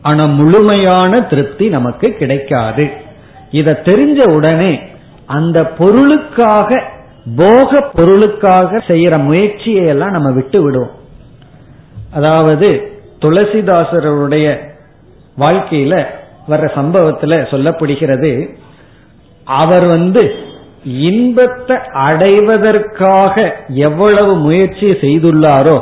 [0.02, 2.90] ஆனா முழுமையான திருப்தி நமக்கு கிடைக்காது.
[3.52, 4.82] இத தெரிஞ்ச உடனே
[5.30, 6.80] அந்த பொருளுக்காக
[7.38, 10.96] போக பொருளுக்காக செய்யற முயற்சியை எல்லாம் நம்ம விட்டு விடுவோம்
[12.14, 12.70] அதாவது
[13.22, 14.48] துளசிதாசருடைய
[15.38, 15.96] வாழ்க்கையில
[16.50, 18.32] வர்ற சம்பவத்துல சொல்லப்படுகிறது
[19.48, 20.24] அவர் வந்து
[20.84, 23.36] இன்பத்தை அடைவதற்காக
[23.88, 25.78] எவ்வளவு முயற்சி செய்துள்ளாரோ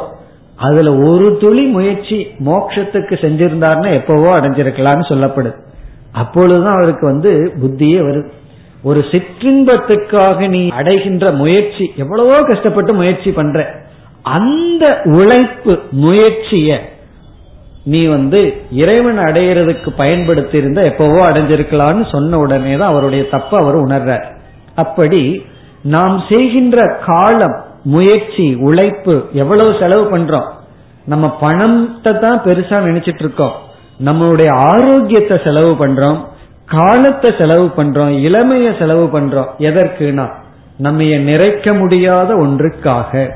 [0.59, 5.57] அதுல ஒரு துளி முயற்சி மோட்சத்துக்கு செஞ்சிருந்தார்னா எப்பவோ அடைஞ்சிருக்கலாம்னு சொல்லப்படுது.
[6.11, 7.31] அப்பொழுதுதான் அவருக்கு வந்து
[7.61, 8.29] புத்தியே வருது.
[8.83, 13.85] ஒரு சிற்றின்பத்துக்காக நீ அடைகின்ற முயற்சி எவ்வளவோ கஷ்டப்பட்டு முயற்சி பண்ற
[14.23, 16.81] அந்த உழைப்பு முயற்சிய
[17.83, 24.25] நீ வந்து இறைவன் அடையிறதுக்கு பயன்படுத்தி இருந்தா எப்பவோ அடைஞ்சிருக்கலாம்னு சொன்ன உடனே தான் அவருடைய தப்ப அவர் உணர்றார்.
[24.75, 25.45] அப்படி
[25.83, 30.47] நாம் செய்கின்ற காலம் முயற்சி உழைப்பு எவ்வளவு செலவு பண்றோம்
[31.05, 33.55] நம்ம பணத்தை தான் பெருசா நினைச்சிட்டு இருக்கோம்
[34.05, 36.25] நம்மளுடைய ஆரோக்கியத்தை செலவு பண்றோம்
[36.67, 40.29] காலத்தை செலவு பண்றோம் இளமைய செலவு பண்றோம் எதற்குனா
[40.77, 43.31] நம்ம நிறைக்க முடியாத ஒன்றுக்காக.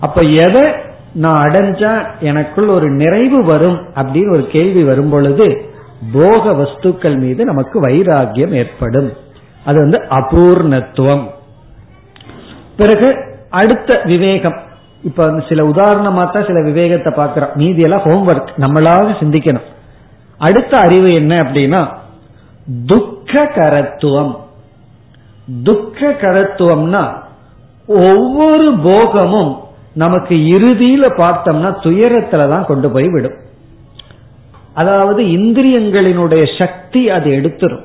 [0.00, 0.72] அப்ப எதை
[1.12, 5.70] நான் அடைஞ்சா எனக்குள் ஒரு நிறைவு வரும் அப்படின்னு ஒரு கேள்வி வரும் பொழுது
[6.12, 9.12] போக வஸ்துக்கள் மீது நமக்கு வைராகியம் ஏற்படும்.
[9.64, 11.24] அது வந்து அபூர்ணத்துவம்.
[12.76, 13.16] பிறகு
[13.50, 14.58] அடுத்த விவேகம்.
[15.02, 17.50] இப்ப சில உதாரணமா தான் சில விவேகத்தை பார்க்கிறோம்.
[17.54, 19.68] மீதி எல்லாம் ஹோம்ஒர்க் நம்மளாக சிந்திக்கணும்.
[20.38, 21.98] அடுத்த அறிவு என்ன அப்படின்னா
[22.66, 24.36] துக்க துக்ககரத்துவம்னா
[25.62, 27.16] துக்க கரத்துவம்னா
[27.86, 29.58] ஒவ்வொரு போகமும்
[29.94, 33.36] நமக்கு இறுதியில பார்த்தோம்னா துயரத்துல தான் கொண்டு போய் விடும்.
[34.74, 37.84] அதாவது இந்திரியங்களினுடைய சக்தி அது எடுத்துரும்.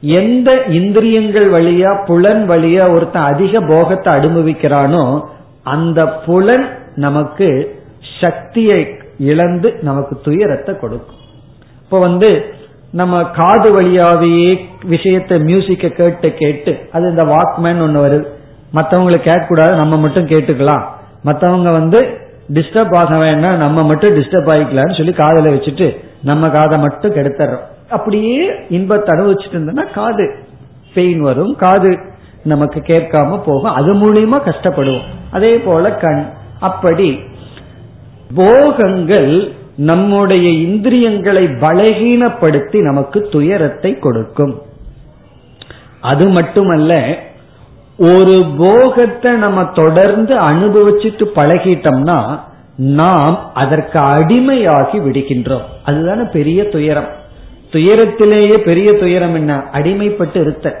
[0.00, 5.24] எந்த இந்திரியங்கள் வழியா புலன் வழியா ஒருத்தன் அதிக போகத்தை அனுபவிக்கிறானோ
[5.62, 7.78] அந்த புலன் நமக்கு
[8.20, 11.18] சக்தியை இழந்து நமக்கு துயரத்தை கொடுக்கும்.
[11.84, 12.56] இப்ப வந்து
[12.90, 14.58] நம்ம காது வழியாவே
[14.90, 18.24] விஷயத்த மியூசிக்க கேட்டு கேட்டு அது இந்த வாக்மேன் ஒண்ணு வருது.
[18.74, 20.84] மற்றவங்களுக்கு கேட்கக்கூடாது நம்ம மட்டும் கேட்டுக்கலாம்.
[21.24, 22.18] மற்றவங்க வந்து
[22.52, 27.60] டிஸ்டர்ப் ஆக வேண்டாம் நம்ம மட்டும் டிஸ்டர்ப் ஆகிக்கலாம்னு சொல்லி காதல வச்சுட்டு நம்ம காதை மட்டும் கெடுத்துறோம்.
[27.88, 30.34] அப்படியே இன்பத்தை அனுபவிச்சுட்டு இருந்தோம்னா காது
[30.94, 31.56] பெயின் வரும்.
[31.56, 31.98] காது
[32.44, 33.72] நமக்கு கேட்காம போகும்.
[33.72, 35.04] அது மூலியமா கஷ்டப்படுவோம்.
[35.30, 36.26] அதே போல கண்.
[36.60, 37.20] அப்படி
[38.34, 44.62] போகங்கள் நம்முடைய இந்திரியங்களை பலகீனப்படுத்தி நமக்கு துயரத்தை கொடுக்கும்.
[46.00, 47.18] அது மட்டுமல்ல
[47.98, 52.40] ஒரு போகத்தை நம்ம தொடர்ந்து அனுபவிச்சுட்டு பழகிட்டோம்னா
[52.76, 55.66] நாம் அதற்கு அடிமையாகி விடுகின்றோம்.
[55.84, 57.08] அதுதானே பெரிய துயரம்.
[57.72, 59.64] துயரத்திலேயே பெரிய துயரம் என்ன?
[59.72, 60.76] அடிமைப்பட்டு இருத்த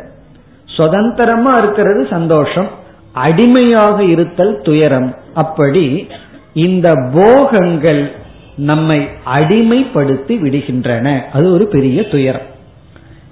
[0.64, 2.68] சுதந்திரமா இருக்கிறது சந்தோஷம்.
[3.12, 5.14] அடிமையாக இருத்தல் துயரம்.
[5.34, 6.08] அப்படி
[6.52, 8.12] இந்த போகங்கள்
[8.58, 8.98] நம்மை
[9.34, 11.20] அடிமைப்படுத்தி விடுகின்றன.
[11.32, 12.46] அது ஒரு பெரிய துயரம்.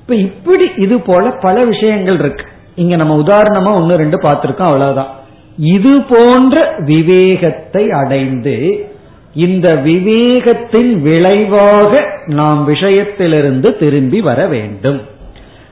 [0.00, 2.44] இப்ப இப்படி இது போல பல விஷயங்கள் இருக்கு.
[2.74, 5.14] இங்க நம்ம உதாரணமா ஒன்னு ரெண்டு பார்த்திருக்கோம் அவ்வளவுதான்.
[5.58, 8.86] இது போன்ற விவேகத்தை அடைந்து
[9.34, 15.00] இந்த விவேகத்தின் விளைவாக நாம் விஷயத்திலிருந்து திரும்பி வர வேண்டும்.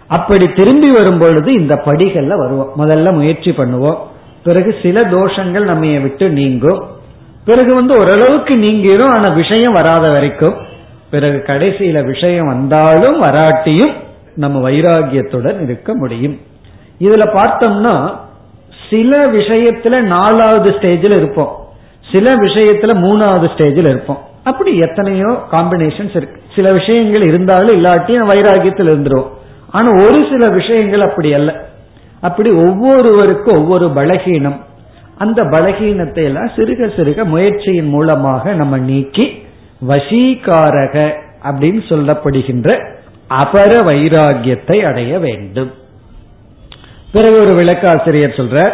[0.07, 2.73] அப்படி திரும்பி வரும் பொழுது இந்த படிகள்ல வருவோம்.
[2.79, 3.99] முதல்ல முயற்சி பண்ணுவோம்.
[4.45, 6.94] பிறகு சில தோஷங்கள் நம்ம விட்டு நீங்கும்.
[7.45, 10.55] பிறகு வந்து ஓரளவுக்கு நீங்கிடும் ஆனா விஷயம் வராத வரைக்கும்.
[11.11, 13.95] பிறகு கடைசியில விஷயம் வந்தாலும் வராட்டியும்
[14.35, 16.41] நம்ம வைராகியத்துடன் இருக்க முடியும்.
[17.01, 18.17] இதுல பார்த்தோம்னா
[18.91, 21.69] சில விஷயத்துல நாலாவது ஸ்டேஜில் இருப்போம்.
[22.13, 24.23] சில விஷயத்துல மூணாவது ஸ்டேஜில் இருப்போம்.
[24.45, 26.43] அப்படி எத்தனையோ காம்பினேஷன்ஸ் இருக்கு.
[26.55, 29.29] சில விஷயங்கள் இருந்தாலும் இல்லாட்டியும் வைராகியத்தில் இருந்துரும்
[29.71, 31.69] ஆனா ஒரு சில விஷயங்கள் அப்படி அல்ல.
[32.21, 34.61] அப்படி ஒவ்வொருவருக்கும் ஒவ்வொரு பலகீனம்.
[35.19, 39.43] அந்த பலகீனத்தை எல்லாம் சிறுக சிறுக முயற்சியின் மூலமாக நம்ம நீக்கி
[39.89, 42.69] வசீகாரக அப்படின்னு சொல்லப்படுகின்ற
[43.29, 45.71] அபர வைராகியத்தை அடைய வேண்டும்.
[47.13, 48.73] பிறகு ஒரு விளக்காசிரியர் சொல்ற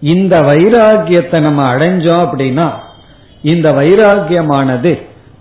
[0.00, 2.70] இந்த வைராகியத்தை நம்ம அடைஞ்சோம் அப்படின்னா
[3.42, 4.98] இந்த வைராகியமானது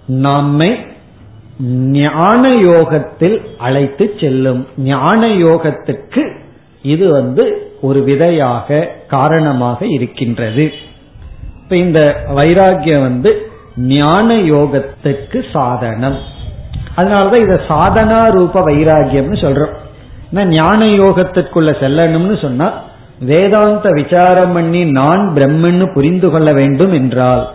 [0.08, 0.86] நம்மை
[1.92, 4.68] ஞான யோகத்தில் அழைத்து செல்லும்.
[4.78, 6.24] ஞான யோகத்துக்கு
[6.82, 10.74] இது வந்து ஒரு விதையாக காரணமாக இருக்கின்றது.
[11.64, 16.18] இப்ப இந்த வைராகியம் வந்து ஞான யோகத்துக்கு சாதனம்.
[16.96, 19.74] அதனாலதான் இதை சாதனா ரூப வைராகியம்னு சொல்றோம்.
[20.46, 22.74] ஞான யோகத்திற்குள்ள செல்லணும்னு சொன்னா
[23.20, 27.52] வேதாந்த விசாரம் பண்ணி நான் பிரம்மன்னு புரிந்து கொள்ள வேண்டும் என்றால்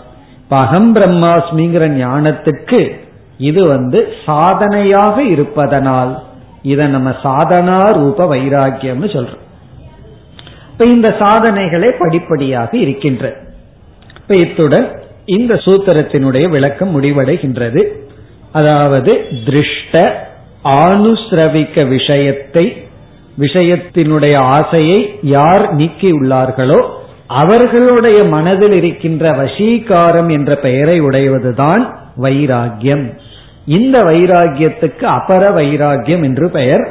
[0.48, 3.00] பகம் பிரம்மாஸ்மிங்கிற ஞானத்துக்கு
[3.38, 6.22] இது வந்து சாதனையாக இருப்பதனால்
[6.62, 9.41] இதை நம்ம சாதனா ரூப வைராக்கியம்னு சொல்றோம்.
[10.82, 13.24] இப்ப இந்த சாதனைகளே படிப்படியாக இருக்கின்ற.
[14.16, 14.86] இப்ப இத்துடன்
[15.24, 17.82] இந்த சூத்திரத்தினுடைய விளக்கம் முடிவடைகின்றது.
[18.52, 19.12] அதாவது
[19.44, 19.94] திருஷ்ட
[20.64, 22.64] ஆனுசிரவிக்க விஷயத்தை
[23.38, 26.80] விஷயத்தினுடைய ஆசையை யார் நீக்கியுள்ளார்களோ
[27.26, 31.84] அவர்களுடைய மனதில் இருக்கின்ற வசீகாரம் என்ற பெயரை உடையதுதான்
[32.20, 33.06] வைராகியம்
[33.66, 36.84] இந்த வைராகியத்துக்கு அபர வைராகியம் என்று பெயர்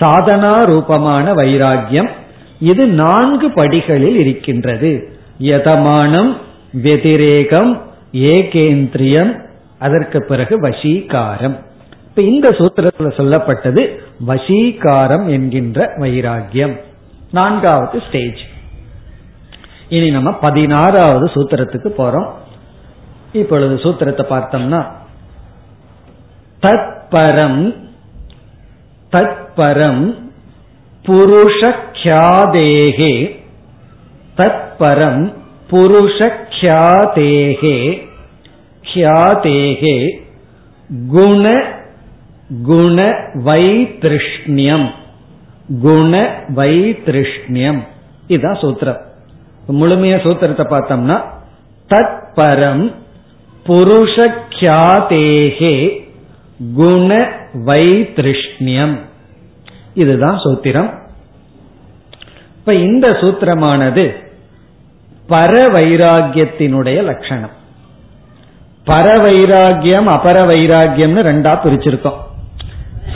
[0.00, 2.10] சாதனா ரூபமான வைராகியம்
[2.58, 5.08] இது நான்கு படிகளில் இருக்கின்றது.
[5.40, 6.36] யதமானம்
[6.72, 7.80] வெதிரேகம்
[8.12, 9.32] ஏகேந்திரியம்
[9.78, 11.56] அதற்கு பிறகு வசீகாரம்.
[12.04, 13.82] இப்ப இந்த சூத்திரத்தில் சொல்லப்பட்டது
[14.26, 16.80] வசீகாரம் என்கின்ற வைராகியம்
[17.32, 18.40] நான்காவது ஸ்டேஜ்
[19.88, 22.30] இனி நம்ம பதினாறாவது சூத்திரத்துக்கு போறோம்.
[23.32, 24.80] இப்பொழுது சூத்திரத்தை பார்த்தோம்னா
[26.62, 27.74] தத்பரம்
[29.12, 30.02] தத்பரம்
[31.08, 33.12] புருஷக்யாதேகே
[34.38, 35.24] தத்பரம்
[35.70, 37.76] புருஷக்யாதேகே
[38.84, 39.96] ஹியாதேகே
[41.10, 41.44] குண
[42.62, 42.98] குண
[43.48, 44.88] வைத்திருஷ்ணியம்
[45.82, 46.14] குண
[46.56, 47.80] வைத்திருஷ்ணியம்
[48.28, 49.00] இதுதான் சூத்திரம்
[49.80, 51.16] முழுமைய சூத்திரத்தை பார்த்தோம்னா
[51.90, 52.84] தத் பரம்
[53.66, 55.74] புருஷக்யாதேகே
[56.76, 57.10] குண
[57.66, 58.96] வைத்திருஷ்ணியம்।
[59.98, 60.98] இதுதான் சூத்திரம்.
[62.58, 64.26] இப்ப இந்த சூத்திரமானது
[65.28, 67.50] பர வைராகியத்தினுடைய லட்சணம்.
[68.86, 72.26] பர வைராகியம் அபர வைராகியம்னு ரெண்டா பிரிச்சிருக்கோம்.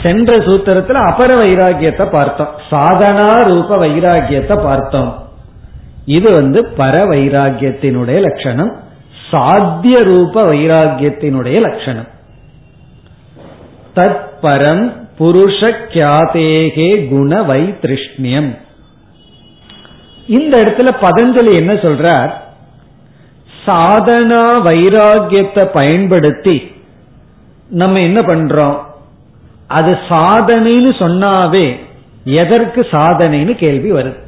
[0.03, 2.49] சென்ற சூத்திரத்துல அபர வைராகியத்தை பார்த்தோம்.
[2.71, 5.27] சாதனா ரூப வைராகியத்தை பார்த்தோம்.
[6.05, 8.79] இது வந்து பர வைராகியத்தினுடைய லட்சணம்.
[9.31, 12.07] சாத்திய ரூப வைராகியத்தினுடைய லட்சணம்.
[13.93, 15.59] தற்பரம் புருஷ
[15.93, 18.51] கியாதேகே குண வைத்திருஷ்ணியம்
[20.27, 22.31] இந்த இடத்துல பதஞ்சலி என்ன சொல்றார்?
[23.65, 26.71] சாதனா வைராகியத்தை பயன்படுத்தி
[27.69, 28.77] நம்ம என்ன பண்றோம்?
[29.67, 31.79] அது சாதனைன்னு சொன்னாவே
[32.23, 34.19] எதற்கு சாதனைன்னு கேள்வி வருது.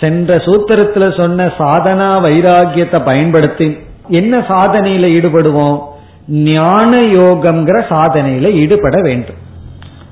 [0.00, 3.78] சென்ற சூத்திரத்துல சொன்ன சாதனா வைராகியத்தை பயன்படுத்தி
[4.08, 5.78] என்ன சாதனையில ஈடுபடுவோம்?
[6.28, 9.42] ஞான யோகம்ங்கிற சாதனையில ஈடுபட வேண்டும்.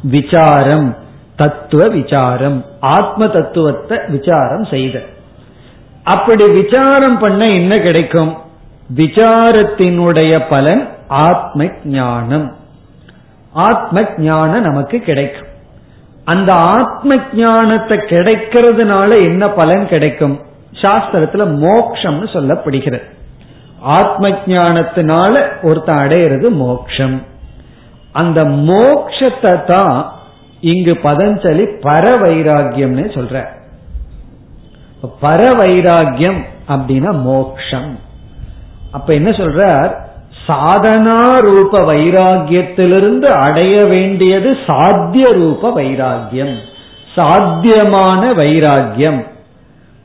[0.03, 0.96] விசாரம்
[1.36, 5.03] தத்துவ விசாரம் ஆத்ம தத்துவத்தை விசாரம் செய்த.
[6.03, 8.36] அப்படி விசாரம் பண்ண என்ன கிடைக்கும்?
[8.96, 12.57] விசாரத்தினுடைய பலன் ஆத்ம ஞானம்.
[13.53, 15.46] ஆத்ம ஞானம் நமக்கு கிடைக்கும்.
[16.24, 20.40] அந்த ஆத்ம ஞானத்தை கிடைக்கிறதுனால என்ன பலன் கிடைக்கும்?
[20.72, 23.03] சாஸ்திரத்துல மோக்ஷம்னு சொல்லப்படுகிறது.
[23.80, 27.22] ஆத்ம ஞானத்தினால ஒருத்தன் அடையிறது மோக்ஷம்.
[28.12, 30.12] அந்த மோக்ஷத்தை தான்
[30.60, 33.46] இங்கு பதஞ்சலி பர வைராகியம்னு சொல்ற.
[35.22, 37.98] பர வைராகியம் அப்படின்னா மோக்ஷம்.
[38.92, 39.92] அப்ப என்ன சொல்றார்?
[40.46, 46.54] சாதனா ரூப வைராகியத்திலிருந்து அடைய வேண்டியது சாத்திய ரூப வைராகியம்
[47.14, 49.20] சாத்தியமான வைராகியம்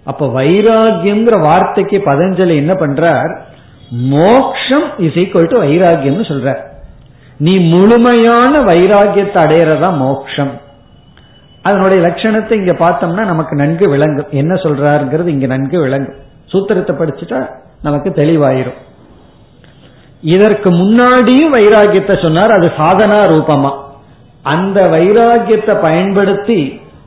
[0.05, 3.31] அப்ப வைராகியம்ங்கிற வார்த்தைக்கு பதஞ்சலி என்ன பண்றார்?
[3.89, 6.61] மோக்ஷம் இஸ் ஈக்குவல் டு வைராகியம்னு சொல்றார்.
[7.39, 10.53] நீ முழுமையான வைராகியத்தை அடையிறதா மோக்ஷம்?
[11.61, 14.29] அதனுடைய லட்சணத்தை இங்க பார்த்தோம்னா நமக்கு நன்கு விளங்கும்.
[14.31, 16.15] என்ன சொல்றாருங்கிறது இங்க நன்கு விளங்கும்.
[16.51, 17.39] சூத்திரத்தை படிச்சுட்டா
[17.81, 18.77] நமக்கு தெளிவாயிரும்.
[20.21, 23.71] இதற்கு முன்னாடியும் வைராகியத்தை சொன்னார் அது சாதனா ரூபமா.
[24.43, 26.59] அந்த வைராகியத்தை பயன்படுத்தி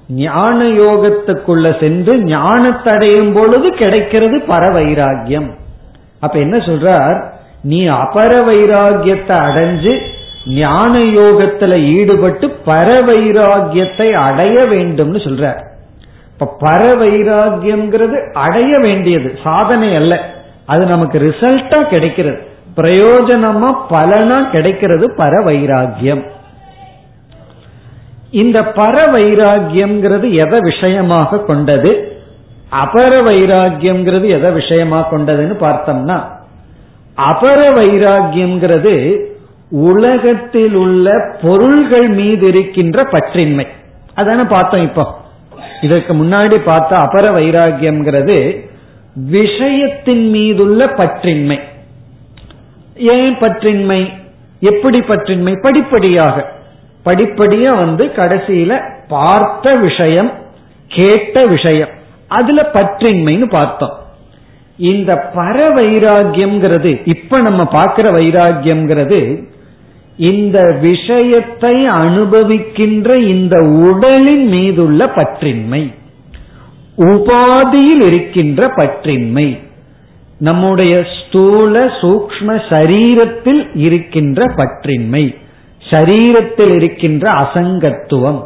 [0.08, 5.50] ஞான யோகத்துக்குள்ள சென்று ஞானத்தடையும் பொழுது கிடைக்கிறது பர வைராகியம்
[6.20, 7.18] அப்ப என்ன சொல்றார்?
[7.62, 9.92] நீ அபர வைராகியத்தை அடைஞ்சு
[10.46, 15.68] ஞான யோகத்துல ஈடுபட்டு பரவைராகியத்தை அடைய வேண்டும்னு சொல்ற.
[16.32, 20.30] இப்ப பரவைராகியம்ங்கிறது அடைய வேண்டியது சாதனை அல்ல.
[20.66, 22.38] அது நமக்கு ரிசல்ட்டா கிடைக்கிறது.
[22.76, 26.22] பிரயோஜனமா பலனா கிடைக்கிறது பரவைராகியம்
[28.30, 32.18] இந்த பரவைராகியம்ங்கிறது எதை விஷயமாக கொண்டது?
[32.70, 36.22] அபர வைராகியம்ங்கிறது எதை விஷயமாக கொண்டதுன்னு பார்த்தோம்னா
[37.14, 39.28] அபர வைராகியம்ங்கிறது
[39.70, 43.66] உலகத்தில் உள்ள பொருள்கள் மீது இருக்கின்ற பற்றின்மை.
[44.16, 45.18] அதான பார்த்தோம் இப்போ.
[45.80, 48.68] இதற்கு முன்னாடி பார்த்த அபர வைராகியம்ங்கிறது
[49.30, 51.58] விஷயத்தின் மீதுள்ள பற்றின்மை.
[52.96, 54.12] ஏன் பற்றின்மை?
[54.60, 55.60] எப்படி பற்றின்மை?
[55.60, 56.52] படிப்படியாக.
[57.04, 60.32] படிப்படியா வந்து கடைசியில பார்த்த விஷயம்
[60.88, 61.88] கேட்ட விஷயம்.
[62.28, 63.98] அதுல பற்றின்மைன்னு பார்த்தோம்.
[64.78, 69.48] இந்த பர வைராகியம்ங்கிறது இப்ப நம்ம பார்க்கிற வைராகியம்ங்கிறது
[70.20, 75.94] இந்த விஷயத்தை அனுபவிக்கின்ற இந்த உடலின் மீதுள்ள பற்றின்மை
[76.96, 79.58] உபாதியில் இருக்கின்ற பற்றின்மை
[80.38, 85.34] நம்முடைய ஸ்தூல சூக்ம சரீரத்தில் இருக்கின்ற பற்றின்மை
[85.90, 88.42] சரீரத்தில் இருக்கின்ற அசங்கத்துவம்.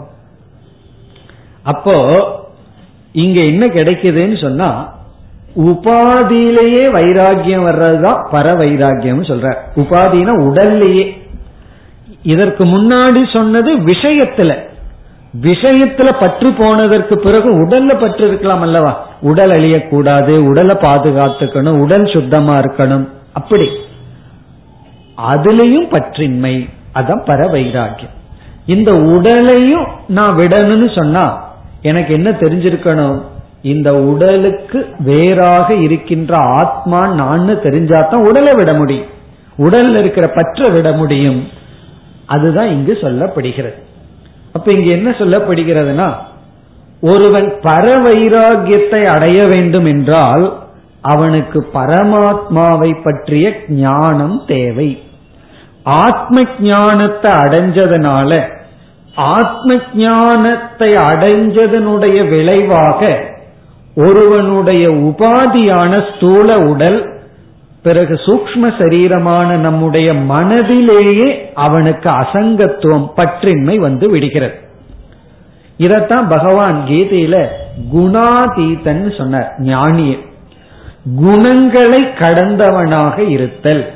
[1.62, 1.96] அப்போ
[3.12, 4.70] இங்க என்ன கிடைக்குதுன்னு சொன்னா
[5.56, 11.04] உபாதியிலேயே வைராகியம் வர்றதுதான் பர வைராகியம் சொல்ற உபாதினா உடல்லையே.
[12.24, 14.56] இதற்கு முன்னாடி சொன்னது விஷயத்துல.
[15.42, 19.06] விஷயத்துல பற்று போனதற்கு பிறகு உடல்ல பற்று இருக்கலாம் அல்லவா?
[19.20, 23.08] உடல் அழியக்கூடாது உடலை பாதுகாத்துக்கணும் உடல் சுத்தமா இருக்கணும்.
[23.32, 23.68] அப்படி.
[25.28, 26.70] அதுலயும் பற்றின்மை.
[26.94, 28.22] அதான் பர வைராக்கியம்
[28.66, 31.44] இந்த உடலையும் நான் விடணும்னு சொன்னா
[31.82, 33.22] எனக்கு என்ன தெரிஞ்சிருக்கணும்?
[33.62, 39.06] இந்த உடலுக்கு வேறாக இருக்கின்ற ஆத்மா நான் தெரிஞ்சாதான் உடலை விட முடியும்.
[39.58, 41.62] உடல்ல இருக்கிற பற்ற விட முடியும்.
[42.26, 43.78] அதுதான் இங்கு சொல்லப்படுகிறது.
[44.52, 46.12] அப்ப இங்க என்ன சொல்லப்படுகிறதுனா
[47.00, 50.58] ஒருவன் பர வைராகியத்தை அடைய வேண்டும் என்றால்
[51.00, 55.02] அவனுக்கு பரமாத்மாவை பற்றிய ஞானம் தேவை.
[55.84, 58.52] ஆத்ம ஞானத்தை அடைஞ்சதுனால
[59.14, 63.18] ஆத்ம ஞானத்தை அடைஞ்சதனுடைய விளைவாக
[63.96, 67.13] ஒருவனுடைய உபாதியான ஸ்தூல உடல்
[67.84, 74.54] பிறகு சூக்ம சரீரமான நம்முடைய மனதிலேயே அவனுக்கு அசங்கத்துவம் பற்றின்மை வந்து விடுகிறது.
[75.78, 77.46] இதத்தான் பகவான் கீதையில
[77.96, 80.18] குணாதீதன் சொன்னார் ஞானிய.
[81.16, 83.92] குணங்களை கடந்தவனாக இருத்தல்.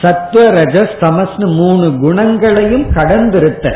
[0.00, 3.74] சத்வ ரஜஸ் தமஸ்னு மூணு குணங்களையும் கடந்திருத்த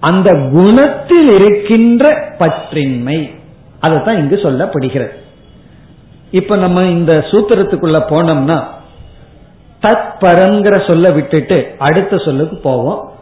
[0.00, 3.34] அந்த குணத்தில் இருக்கின்ற பற்றின்மை.
[3.80, 5.10] அதைத்தான் இங்கு சொல்லப்படுகிறது.
[6.30, 8.62] இப்ப நம்ம இந்த சூத்திரத்துக்குள்ள போனோம்னா
[9.82, 13.12] தத் பரங்கிற சொல்ல விட்டுட்டு அடுத்த சொல்லுக்கு போவோம்.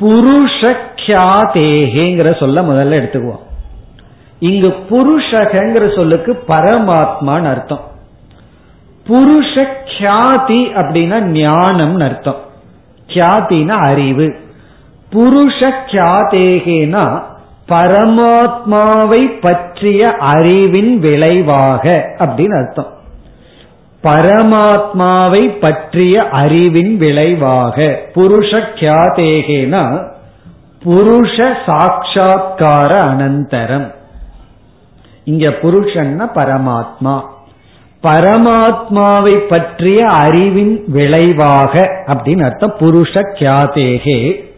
[0.00, 3.40] புருஷக்யாதேகேங்கிற சொல்ல முதல்ல எடுத்துக்குவோம்.
[4.38, 7.80] இங்கு புருஷகங்கிற சொல்லுக்கு பரமாத்மான்னு அர்த்தம்.
[9.06, 12.36] புருஷ கியாதி அப்படின்னா ஞானம்னு அர்த்தம்.
[13.06, 14.36] கியாத்தினா அறிவு.
[15.12, 17.22] புருஷ கியாதேகேனா
[17.68, 23.00] பரமாத்மாவை பற்றிய அறிவின் விளைவாக அப்படின்னு அர்த்தம்.
[24.02, 30.10] பரமாத்மாவை பற்றிய அறிவின் விளைவாக புருஷ கியாதேகேனா
[30.84, 33.94] புருஷ சாட்சா்கார அனந்தரம்.
[35.24, 37.22] இங்க புருஷன்னா பரமாத்மா.
[38.02, 44.50] பரமாத்மாவை பற்றிய அறிவின் விளைவாக அப்படின்னு அர்த்தம் புருஷ கியாதேகே.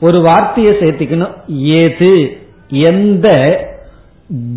[0.00, 1.32] ஒரு வார்த்தையை சேர்த்திக்கணும்.
[1.48, 2.38] ஏது?
[2.68, 3.58] எந்த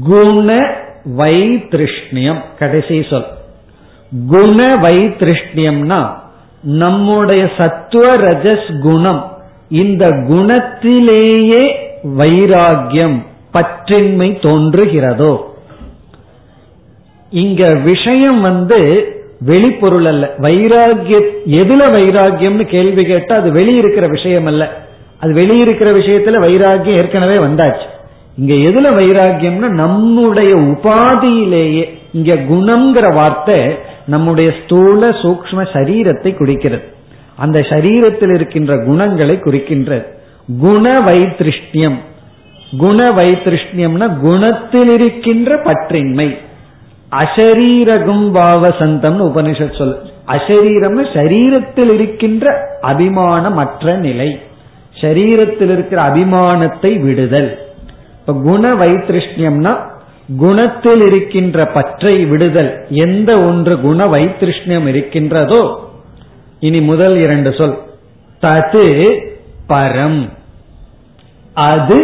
[0.03, 0.75] குண
[1.17, 2.41] வைத்திருஷ்ணியம்?
[2.59, 3.25] கடைசி சொல்.
[4.27, 6.09] குண வைத்திருஷ்ணியம்னா
[6.63, 9.37] நம்முடைய சத்துவ ரஜஸ் குணம்.
[9.69, 15.41] இந்த குணத்திலேயே வைராகியம் பற்றின்மை தோன்றுகிறதோ.
[17.29, 19.07] இங்க விஷயம் வந்து
[19.45, 20.35] வெளிப்பொருள் அல்ல.
[20.37, 24.82] வைராகிய எதுல வைராகியம்னு கேள்வி கேட்டா அது வெளியிருக்கிற விஷயம் அல்ல.
[25.23, 27.85] அது வெளியிருக்கிற விஷயத்துல வைராகியம் ஏற்கனவே வந்தாச்சு.
[28.37, 36.83] இங்க எதுல வைராகியம்னா நம்முடைய உபாதியிலேயே இங்க குணம்ங்கிற வார்த்தை நம்முடைய ஸ்தூல சூக்ம சரீரத்தை குறிக்கிறது.
[37.35, 40.05] அந்த சரீரத்தில் இருக்கின்ற குணங்களை குறிக்கின்றது.
[40.59, 41.99] குண வைத்திருஷ்ணியம்.
[42.77, 46.37] குண வைத்திருஷ்டியம்னா குணத்தில் இருக்கின்ற பற்றின்மை.
[47.15, 49.97] அசரீரகும் பாவசந்தம்னு உபனிஷத் சொல்லு
[50.27, 54.39] அசரீரம்னு சரீரத்தில் இருக்கின்ற அபிமானமற்ற நிலை.
[55.03, 57.49] சரீரத்தில் இருக்கிற அபிமானத்தை விடுதல்.
[58.19, 59.77] இப்ப குண வைத்திருஷ்ணியம்னா
[60.37, 62.85] குணத்தில் இருக்கின்ற பற்றை விடுதல்.
[62.89, 65.61] எந்த ஒன்று குண வைத்திருஷ்ணியம் இருக்கின்றதோ
[66.59, 67.77] இனி முதல் இரண்டு சொல்.
[68.41, 68.85] தது
[69.69, 70.29] பரம்.
[71.53, 71.97] அது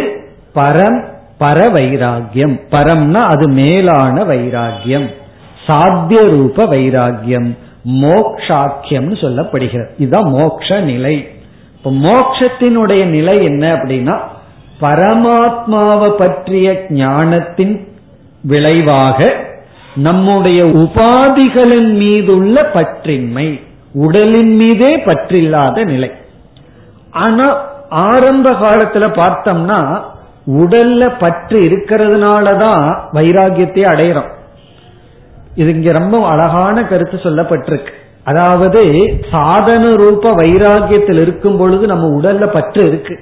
[0.54, 0.98] பரம்
[1.40, 5.08] பர வைராகியம் பரம்னா அது மேலான வைராகியம்
[5.66, 9.88] சாத்திய ரூப வைராகியம் மோக்ஷாக்கியம்னு சொல்லப்படுகிறது.
[9.98, 11.28] இதுதான் மோக்ஷ நிலை.
[11.82, 14.18] இப்ப மோட்சத்தினுடைய நிலை என்ன அப்படின்னா
[14.80, 17.88] பரமாத்மாவை பற்றிய ஞானத்தின்
[18.42, 19.36] விளைவாக
[19.94, 23.60] நம்முடைய உபாதிகளின் மீதுள்ள பற்றின்மை
[23.92, 26.10] உடலின் மீதே பற்றில்லாத நிலை.
[27.10, 27.46] ஆனா
[27.88, 30.02] ஆரம்ப காலத்துல பார்த்தோம்னா
[30.46, 34.30] உடல்ல பற்று இருக்கிறதுனாலதான் வைராகியத்தை அடையிறோம்.
[35.54, 37.92] இது இங்க ரொம்ப அழகான கருத்து சொல்லப்பட்டிருக்கு.
[38.30, 38.82] அதாவது
[39.30, 43.18] சாதன ரூப வைராகியத்தில் இருக்கும் பொழுது நம்ம உடல்ல பற்று இருக்கு.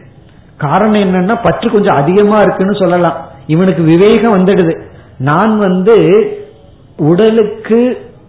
[0.57, 3.17] காரணம் என்னன்னா பற்று கொஞ்சம் அதிகமா இருக்குன்னு சொல்லலாம்.
[3.47, 4.75] இவனுக்கு விவேகம் வந்துடுது.
[5.19, 5.97] நான் வந்து
[6.99, 7.81] உடலுக்கு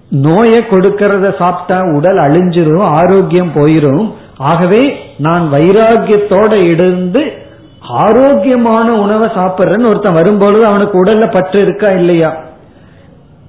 [0.10, 4.06] நோயை கொடுக்கறத சாப்பிட்டா உடல் அழிஞ்சிரும் ஆரோக்கியம் போயிரும்.
[4.38, 4.82] ஆகவே
[5.18, 7.22] நான் வைராகியத்தோட இருந்து
[8.06, 12.30] ஆரோக்கியமான உணவை சாப்பிட்றேன்னு ஒருத்தன் வரும்பொழுது அவனுக்கு உடல்ல பற்று இருக்கா இல்லையா?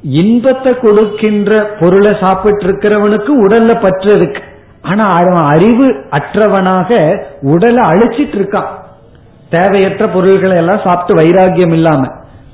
[0.03, 4.43] இன்பத்தை கொடுக்கின்ற பொருளை சாப்பிட்டு இருக்கிறவனுக்கு உடல்ல பற்று இருக்கு.
[4.83, 8.71] ஆனா அவன் அறிவு அற்றவனாக உடலை அழிச்சிட்டு இருக்கான்
[9.51, 12.07] தேவையற்ற பொருள்களை எல்லாம் சாப்பிட்டு வைராகியம் இல்லாம.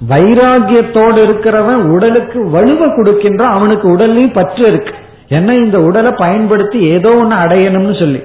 [0.09, 4.95] வைராகியத்தோடு இருக்கிறவன் உடலுக்கு வலுவை கொடுக்கின்றான் அவனுக்கு உடல்லையும் பற்று இருக்கு.
[5.29, 8.23] ஏன்னா இந்த உடலை பயன்படுத்தி ஏதோ ஒன்னு அடையணும்னு சொல்லி.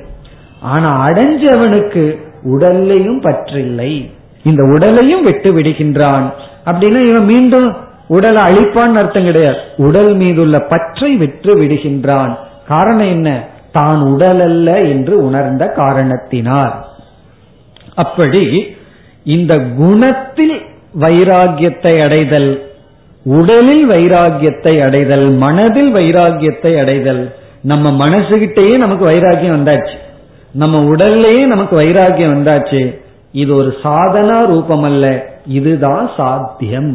[0.62, 4.12] ஆனா அடைஞ்சவனுக்கு உடல்லையும் பற்றில்லை
[4.44, 6.34] இந்த உடலையும் விட்டு விடுகின்றான்.
[6.66, 7.76] அப்படின்னா இவன் மீண்டும்
[8.12, 9.60] உடலை அழிப்பான்னு அர்த்தம் கிடையாது.
[9.78, 12.34] உடல் மீதுள்ள பற்றை விற்று விடுகின்றான்.
[12.68, 13.30] காரணம் என்ன?
[13.72, 16.76] தான் உடல் அல்ல என்று உணர்ந்த காரணத்தினார்.
[17.96, 18.44] அப்படி
[19.24, 20.56] இந்த குணத்தில்
[21.00, 22.52] வைராகியத்தை அடைதல்
[23.24, 27.24] உடலில் வைராகியத்தை அடைதல் மனதில் வைராகியத்தை அடைதல்
[27.62, 29.98] நம்ம மனசுகிட்டேயே நமக்கு வைராகியம் வந்தாச்சு.
[30.54, 32.82] நம்ம உடல்லேயே நமக்கு வைராகியம் வந்தாச்சு.
[33.32, 35.06] இது ஒரு சாதனா ரூபம் அல்ல
[35.48, 36.92] இதுதான் சாத்தியம்.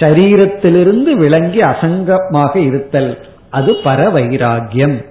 [0.00, 3.18] சரீரத்திலிருந்து விளங்கி அசங்கமாக இருத்தல்
[3.50, 5.08] அது பர வைராகியம்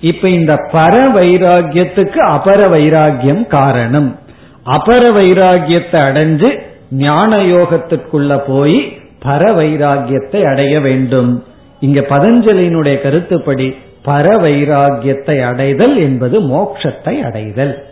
[0.00, 4.16] இப்ப இந்த பர வைராகியத்துக்கு அபர வைராகியம் காரணம்.
[4.64, 6.58] அபர வைராகியத்தை அடைஞ்சு
[6.90, 11.44] ஞான யோகத்திற்குள்ள போய் பர வைராகியத்தை அடைய வேண்டும்.
[11.80, 17.84] இங்க பதஞ்சலியினுடைய கருத்துப்படி பர வைராகியத்தை அடைதல் என்பது மோட்சத்தை அடைதல்.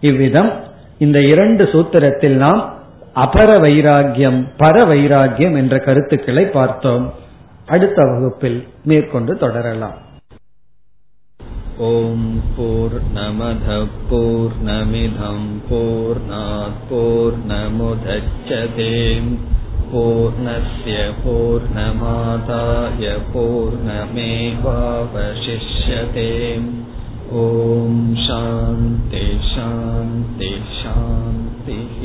[0.00, 0.52] இவ்விதம்
[0.98, 2.73] இந்த இரண்டு சூத்திரத்தில் நாம்
[3.23, 7.07] அபர வைராகியம் பர வைராகியம் என்ற கருத்துக்களை பார்த்தோம்
[7.67, 8.59] அடுத்த வகுப்பில்
[8.91, 9.97] மேற்கொண்டு தொடரலாம்
[11.81, 12.21] ॐ
[12.55, 18.87] पूर्णमधः पूर्णमिधम् पूर्णात् पूर्णमुदच्छते
[19.91, 24.11] पूर्णस्य पूर्णमादाय पूर्णमेवावशिष्यते
[27.39, 31.95] ॐ शान्ति शान्ति शान्तिः